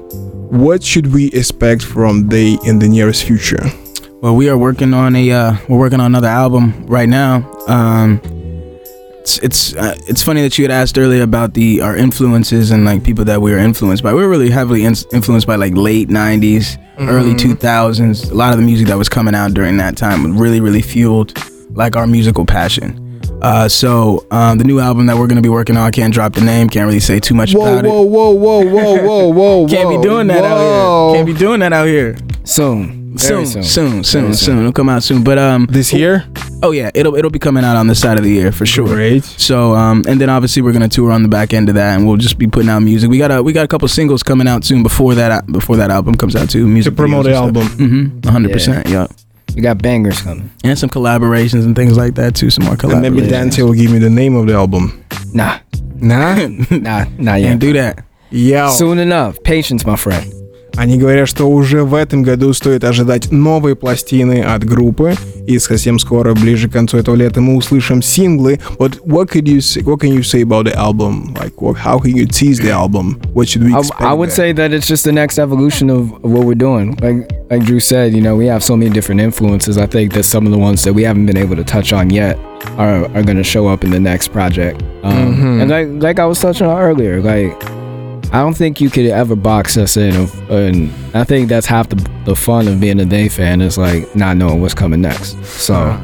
What 0.51 0.83
should 0.83 1.11
we 1.11 1.31
expect 1.33 1.81
from 1.81 2.29
They 2.29 2.57
in 2.63 2.79
the 2.79 2.87
nearest 2.87 3.23
future? 3.23 3.65
Well, 4.21 4.35
we 4.35 4.49
are 4.49 4.57
working 4.57 4.93
on 4.93 5.15
a 5.15 5.31
uh, 5.31 5.55
we're 5.67 5.77
working 5.77 5.99
on 5.99 6.07
another 6.07 6.27
album 6.29 6.85
right 6.87 7.09
now. 7.09 7.43
Um, 7.67 8.21
it's 9.25 9.39
it's 9.39 9.75
uh, 9.75 9.95
it's 10.07 10.21
funny 10.21 10.43
that 10.43 10.55
you 10.59 10.63
had 10.63 10.71
asked 10.71 10.99
earlier 10.99 11.23
about 11.23 11.55
the 11.55 11.81
our 11.81 11.97
influences 11.97 12.69
and 12.69 12.85
like 12.85 13.03
people 13.03 13.25
that 13.25 13.41
we 13.41 13.51
were 13.51 13.57
influenced 13.57 14.03
by. 14.03 14.13
We 14.13 14.21
were 14.21 14.29
really 14.29 14.51
heavily 14.51 14.85
in- 14.85 14.93
influenced 15.11 15.47
by 15.47 15.55
like 15.55 15.73
late 15.73 16.09
'90s, 16.09 16.77
early 16.99 17.33
2000s. 17.33 18.29
A 18.29 18.33
lot 18.35 18.53
of 18.53 18.59
the 18.59 18.65
music 18.65 18.87
that 18.87 18.97
was 18.97 19.09
coming 19.09 19.33
out 19.33 19.55
during 19.55 19.77
that 19.77 19.97
time 19.97 20.37
really 20.37 20.61
really 20.61 20.83
fueled 20.83 21.35
like 21.71 21.95
our 21.95 22.05
musical 22.05 22.45
passion. 22.45 23.01
Uh, 23.41 23.67
so 23.67 24.25
um, 24.29 24.59
the 24.59 24.63
new 24.63 24.79
album 24.79 25.07
that 25.07 25.17
we're 25.17 25.27
gonna 25.27 25.41
be 25.41 25.49
working 25.49 25.75
on, 25.75 25.87
I 25.87 25.91
can't 25.91 26.13
drop 26.13 26.33
the 26.33 26.41
name, 26.41 26.69
can't 26.69 26.85
really 26.85 26.99
say 26.99 27.19
too 27.19 27.33
much 27.33 27.55
Whoa, 27.55 27.79
about 27.79 27.85
whoa, 27.85 28.03
whoa, 28.03 28.31
whoa, 28.31 28.63
whoa, 28.63 29.01
whoa, 29.01 29.27
whoa. 29.29 29.65
it. 29.65 29.71
Can't 29.71 29.89
be 29.89 30.07
doing 30.07 30.27
that 30.27 30.43
out 30.43 30.59
here. 30.59 31.15
Can't 31.17 31.25
be 31.25 31.33
doing 31.33 31.61
that 31.61 31.73
out 31.73 31.87
here. 31.87 32.15
Soon. 32.43 33.04
Very 33.15 33.45
Soon, 33.45 33.63
soon. 33.63 33.63
soon, 33.63 34.03
soon, 34.03 34.21
Very 34.23 34.33
soon. 34.35 34.59
It'll 34.59 34.71
come 34.73 34.89
out 34.89 35.03
soon. 35.03 35.23
But 35.23 35.37
um, 35.37 35.67
This 35.69 35.93
year? 35.93 36.25
Oh 36.63 36.71
yeah, 36.71 36.89
it'll 36.93 37.15
it'll 37.15 37.31
be 37.31 37.39
coming 37.39 37.63
out 37.63 37.75
on 37.75 37.87
this 37.87 37.99
side 38.01 38.17
of 38.17 38.23
the 38.23 38.29
year 38.31 38.51
for 38.51 38.65
sure. 38.65 38.87
Great. 38.87 39.23
So 39.23 39.73
um, 39.75 40.03
and 40.07 40.19
then 40.19 40.29
obviously 40.29 40.61
we're 40.61 40.73
gonna 40.73 40.87
tour 40.89 41.11
on 41.11 41.21
the 41.23 41.29
back 41.29 41.53
end 41.53 41.69
of 41.69 41.75
that, 41.75 41.95
and 41.97 42.07
we'll 42.07 42.17
just 42.17 42.37
be 42.37 42.47
putting 42.47 42.69
out 42.69 42.79
music. 42.79 43.09
We 43.09 43.17
got 43.17 43.31
a 43.31 43.41
we 43.43 43.53
got 43.53 43.65
a 43.65 43.67
couple 43.67 43.87
singles 43.87 44.23
coming 44.23 44.47
out 44.47 44.63
soon 44.63 44.83
before 44.83 45.15
that 45.15 45.45
before 45.47 45.75
that 45.77 45.91
album 45.91 46.15
comes 46.15 46.35
out 46.35 46.49
too. 46.49 46.67
Music 46.67 46.91
To 46.93 46.95
promote 46.95 47.25
the 47.25 47.33
album. 47.33 47.67
Mm-hmm. 47.67 48.27
hundred 48.29 48.51
percent. 48.51 48.87
Yeah. 48.89 49.07
We 49.55 49.61
got 49.61 49.77
bangers 49.81 50.21
coming. 50.21 50.49
And 50.65 50.77
some 50.77 50.89
collaborations 50.89 51.63
and 51.63 51.75
things 51.75 51.95
like 51.95 52.15
that 52.15 52.35
too. 52.35 52.49
Some 52.49 52.65
more 52.65 52.75
And 52.81 53.01
maybe. 53.01 53.25
Dante 53.27 53.61
will 53.61 53.73
give 53.73 53.89
me 53.91 53.99
the 53.99 54.09
name 54.09 54.35
of 54.35 54.47
the 54.47 54.53
album. 54.53 55.05
Nah, 55.33 55.59
Nah? 55.95 56.35
nah, 56.71 57.05
nah 57.17 57.35
yet. 57.35 57.47
Can't 57.47 57.59
do 57.61 57.73
that. 57.73 58.03
Yeah. 58.31 58.69
Soon 58.69 58.99
enough. 58.99 59.41
Patience, 59.43 59.85
my 59.85 59.95
friend. 59.95 60.29
Они 60.77 60.97
говорят, 60.97 61.27
что 61.27 61.45
уже 61.45 61.83
в 61.83 61.93
этом 61.93 62.23
году 62.23 62.51
стоит 62.53 62.83
ожидать 62.83 63.31
новые 63.31 63.75
пластины 63.75 64.41
от 64.41 64.63
группы, 64.65 65.15
и 65.47 65.59
совсем 65.59 65.99
скоро, 65.99 66.33
ближе 66.33 66.67
к 66.69 66.73
концу 66.73 66.97
этого 66.97 67.15
лета, 67.15 67.39
мы 67.39 67.55
услышим 67.55 68.01
синглы. 68.01 68.59
But 68.77 68.99
what 69.05 69.29
could 69.29 69.47
you 69.47 69.59
say, 69.61 69.81
what 69.83 69.99
can 69.99 70.11
you 70.11 70.23
say 70.23 70.41
about 70.41 70.65
the 70.65 70.75
album? 70.75 71.33
Like, 71.39 71.61
what, 71.61 71.77
how 71.77 71.99
can 71.99 72.15
you 72.15 72.25
tease 72.25 72.59
the 72.59 72.71
album? 72.71 73.19
What 73.33 73.47
should 73.47 73.63
we 73.63 73.73
I, 73.73 73.79
expect? 73.79 74.01
I 74.01 74.13
would 74.13 74.29
there? 74.29 74.35
say 74.35 74.53
that 74.53 74.71
it's 74.73 74.87
just 74.87 75.03
the 75.03 75.11
next 75.11 75.37
evolution 75.39 75.89
of, 75.89 76.11
what 76.23 76.45
we're 76.45 76.55
doing. 76.55 76.95
Like 77.01 77.29
like 77.51 77.63
Drew 77.63 77.79
said, 77.79 78.13
you 78.13 78.21
know, 78.21 78.35
we 78.35 78.47
have 78.47 78.63
so 78.63 78.75
many 78.75 78.89
different 78.89 79.21
influences. 79.21 79.77
I 79.77 79.85
think 79.85 80.13
that 80.13 80.23
some 80.23 80.45
of 80.47 80.51
the 80.51 80.57
ones 80.57 80.83
that 80.83 80.93
we 80.93 81.03
haven't 81.03 81.27
been 81.27 81.37
able 81.37 81.55
to 81.55 81.63
touch 81.63 81.93
on 81.93 82.09
yet 82.09 82.37
are 82.77 83.05
are 83.15 83.23
going 83.23 83.37
to 83.37 83.43
show 83.43 83.67
up 83.67 83.83
in 83.83 83.91
the 83.91 83.99
next 83.99 84.29
project. 84.29 84.81
Um, 85.03 85.61
And 85.61 85.69
like 85.69 85.87
like 86.01 86.19
I 86.19 86.25
was 86.25 86.39
touching 86.41 86.65
on 86.67 86.81
earlier, 86.81 87.21
like 87.21 87.53
I 88.35 88.39
don't 88.39 88.53
think 88.53 88.81
you 88.81 88.89
could 88.89 89.05
ever 89.05 89.33
box 89.33 89.77
us 89.77 89.95
in. 89.95 90.13
Of, 90.13 90.51
and 90.51 90.91
I 91.15 91.23
think 91.23 91.47
that's 91.47 91.65
half 91.65 91.87
the 91.87 91.95
the 92.25 92.35
fun 92.35 92.67
of 92.67 92.81
being 92.81 92.99
a 92.99 93.05
Day 93.05 93.29
fan 93.29 93.61
is 93.61 93.77
like 93.77 94.13
not 94.13 94.35
knowing 94.35 94.59
what's 94.59 94.73
coming 94.73 94.99
next. 94.99 95.41
So, 95.45 95.97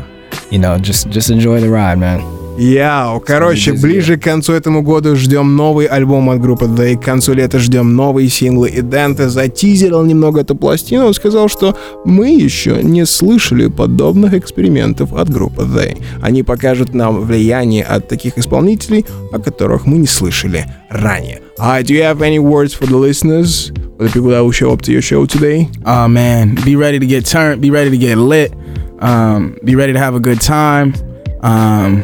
you 0.50 0.58
know, 0.58 0.78
just 0.78 1.10
just 1.10 1.30
enjoy 1.30 1.60
the 1.60 1.70
ride, 1.70 2.00
man. 2.00 2.41
Яу, 2.58 3.20
короче, 3.20 3.74
ближе 3.74 4.18
к 4.18 4.24
концу 4.24 4.54
этому 4.54 4.82
года 4.82 5.16
ждем 5.16 5.56
новый 5.56 5.86
альбом 5.86 6.30
от 6.30 6.42
группы 6.42 6.66
The, 6.66 6.98
к 6.98 7.04
концу 7.04 7.34
лета 7.34 7.60
ждем 7.60 7.96
новые 7.96 8.30
синглы, 8.30 8.70
и 8.70 8.82
Данте 8.82 9.30
затизерил 9.30 10.04
немного 10.04 10.42
эту 10.42 10.56
пластину, 10.56 11.08
он 11.08 11.14
сказал, 11.14 11.50
что 11.50 11.76
мы 12.06 12.30
еще 12.30 12.84
не 12.84 13.06
слышали 13.06 13.68
подобных 13.68 14.34
экспериментов 14.34 15.14
от 15.14 15.30
группы 15.30 15.64
The. 15.64 15.98
Они 16.22 16.44
покажут 16.44 16.94
нам 16.94 17.22
влияние 17.22 17.84
от 17.84 18.08
таких 18.08 18.38
исполнителей, 18.38 19.06
о 19.32 19.40
которых 19.40 19.86
мы 19.86 19.98
не 19.98 20.08
слышали 20.08 20.66
ранее. 20.90 21.42
Alright, 21.58 21.86
do 21.86 21.94
you 21.94 22.04
have 22.04 22.22
any 22.22 22.40
words 22.40 22.74
for 22.74 22.86
the 22.86 22.98
listeners, 22.98 23.72
for 23.98 24.08
the 24.08 24.12
people 24.12 24.30
that 24.32 24.44
will 24.44 24.52
show 24.52 24.72
up 24.72 24.82
to 24.82 24.92
your 24.92 25.02
show 25.02 25.26
today? 25.26 25.68
Oh 25.86 26.08
man, 26.08 26.56
be 26.66 26.76
ready 26.76 27.00
to 27.00 27.06
get 27.06 27.26
turned. 27.26 27.62
Be 27.62 27.70
ready 27.70 27.90
to 27.92 27.98
get 27.98 28.18
lit. 28.18 28.52
Um, 29.00 29.58
be 29.64 29.76
ready 29.76 29.94
to 29.94 30.00
have 30.00 30.16
a 30.16 30.20
good 30.20 30.42
time. 30.42 30.94
Um, 31.42 32.04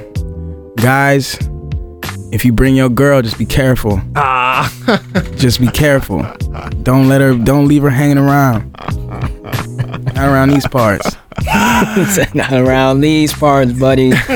guys, 0.77 1.37
if 2.31 2.45
you 2.45 2.51
bring 2.51 2.75
your 2.75 2.89
girl, 2.89 3.21
just 3.21 3.37
be 3.37 3.45
careful. 3.45 4.01
Ah. 4.15 4.71
just 5.35 5.59
be 5.59 5.67
careful. 5.67 6.25
Don't 6.83 7.07
let 7.07 7.21
her. 7.21 7.35
Don't 7.35 7.67
leave 7.67 7.83
her 7.83 7.89
hanging 7.89 8.17
around. 8.17 8.71
Not 10.13 10.29
around 10.29 10.49
these 10.49 10.67
parts. 10.67 11.15
not 12.33 12.51
around 12.51 13.01
these 13.01 13.33
parts, 13.33 13.71
buddy. 13.73 14.09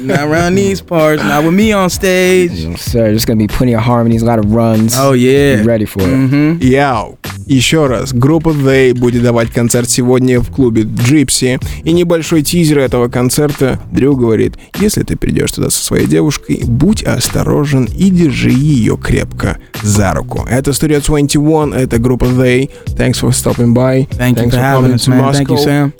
Not 0.00 0.28
around 0.28 0.56
these 0.56 0.80
parts. 0.80 1.22
Not 1.22 1.44
with 1.44 1.54
me 1.54 1.72
on 1.72 1.88
stage. 1.88 2.78
Sir, 2.78 3.04
there's 3.04 3.24
gonna 3.24 3.38
be 3.38 3.46
plenty 3.46 3.74
of 3.74 3.80
harmonies, 3.80 4.22
a 4.22 4.26
lot 4.26 4.40
of 4.40 4.52
runs. 4.52 4.94
Oh 4.96 5.12
yeah. 5.12 5.56
Be 5.56 5.62
ready 5.62 5.84
for 5.84 6.00
it. 6.00 6.06
Mm-hmm. 6.06 6.62
Яу. 6.62 7.16
Еще 7.48 7.86
раз, 7.86 8.12
группа 8.12 8.50
They 8.50 8.92
будет 8.92 9.22
давать 9.22 9.50
концерт 9.50 9.88
сегодня 9.88 10.40
в 10.40 10.50
клубе 10.50 10.82
Gypsy. 10.82 11.58
И 11.82 11.92
небольшой 11.92 12.42
тизер 12.42 12.78
этого 12.78 13.08
концерта. 13.08 13.80
Дрю 13.90 14.14
говорит, 14.16 14.58
если 14.78 15.02
ты 15.02 15.16
придешь 15.16 15.52
туда 15.52 15.70
со 15.70 15.82
своей 15.82 16.06
девушкой, 16.06 16.60
будь 16.66 17.02
осторожен 17.02 17.86
и 17.86 18.10
держи 18.10 18.50
ее 18.50 18.98
крепко 18.98 19.56
за 19.82 20.12
руку. 20.12 20.46
Это 20.48 20.72
Studio 20.72 21.02
21, 21.04 21.72
это 21.72 21.98
группа 21.98 22.24
They. 22.24 22.68
Thanks 22.88 23.22
for 23.22 23.30
stopping 23.30 23.72
by. 23.72 24.06
Thank 24.10 24.36
Thanks 24.36 24.40
you 24.40 24.50
for, 24.50 24.50
for 24.50 24.60
coming 24.60 24.92
us, 24.92 25.04
to 25.04 25.10
man. 25.10 25.22
Moscow. 25.22 25.32
Thank 25.32 25.50
you, 25.50 25.56
Sam. 25.56 25.92